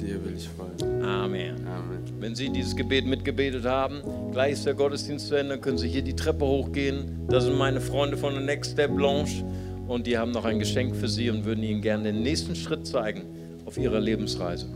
[0.00, 1.02] Dir will ich folgen.
[1.02, 1.66] Amen.
[1.66, 1.98] Amen.
[2.20, 6.02] Wenn Sie dieses Gebet mitgebetet haben, gleich ist der Gottesdienst zu Ende, können Sie hier
[6.02, 7.26] die Treppe hochgehen.
[7.28, 9.44] Das sind meine Freunde von der Next Step Blanche
[9.86, 12.86] und die haben noch ein Geschenk für Sie und würden Ihnen gerne den nächsten Schritt
[12.86, 13.22] zeigen
[13.64, 14.66] auf Ihrer Lebensreise.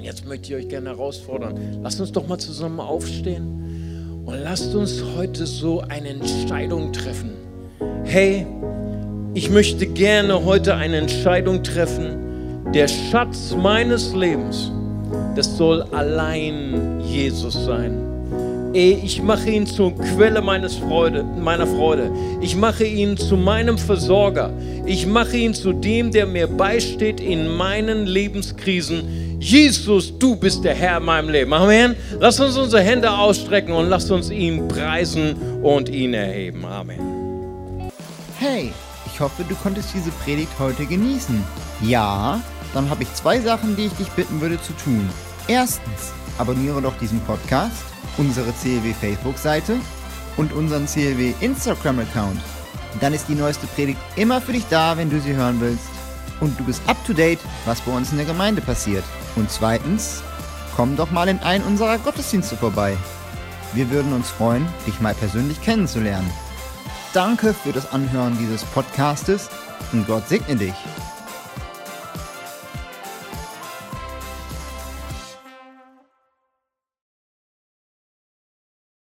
[0.00, 1.80] Jetzt möchte ich euch gerne herausfordern.
[1.82, 7.30] Lasst uns doch mal zusammen aufstehen und lasst uns heute so eine Entscheidung treffen.
[8.04, 8.46] Hey,
[9.34, 12.27] ich möchte gerne heute eine Entscheidung treffen.
[12.74, 14.70] Der Schatz meines Lebens,
[15.34, 18.08] das soll allein Jesus sein.
[18.74, 22.12] Ich mache ihn zur Quelle meines Freude, meiner Freude.
[22.42, 24.52] Ich mache ihn zu meinem Versorger.
[24.84, 29.38] Ich mache ihn zu dem, der mir beisteht in meinen Lebenskrisen.
[29.40, 31.54] Jesus, du bist der Herr in meinem Leben.
[31.54, 31.96] Amen.
[32.20, 36.66] Lass uns unsere Hände ausstrecken und lass uns ihn preisen und ihn erheben.
[36.66, 37.90] Amen.
[38.38, 38.72] Hey,
[39.06, 41.42] ich hoffe, du konntest diese Predigt heute genießen.
[41.80, 42.40] Ja,
[42.74, 45.08] dann habe ich zwei Sachen, die ich dich bitten würde zu tun.
[45.46, 47.84] Erstens, abonniere doch diesen Podcast,
[48.16, 49.76] unsere CLW Facebook-Seite
[50.36, 52.40] und unseren CLW Instagram-Account.
[53.00, 55.88] Dann ist die neueste Predigt immer für dich da, wenn du sie hören willst.
[56.40, 59.04] Und du bist up to date, was bei uns in der Gemeinde passiert.
[59.36, 60.22] Und zweitens,
[60.76, 62.96] komm doch mal in einen unserer Gottesdienste vorbei.
[63.72, 66.30] Wir würden uns freuen, dich mal persönlich kennenzulernen.
[67.12, 69.48] Danke für das Anhören dieses Podcastes
[69.92, 70.74] und Gott segne dich.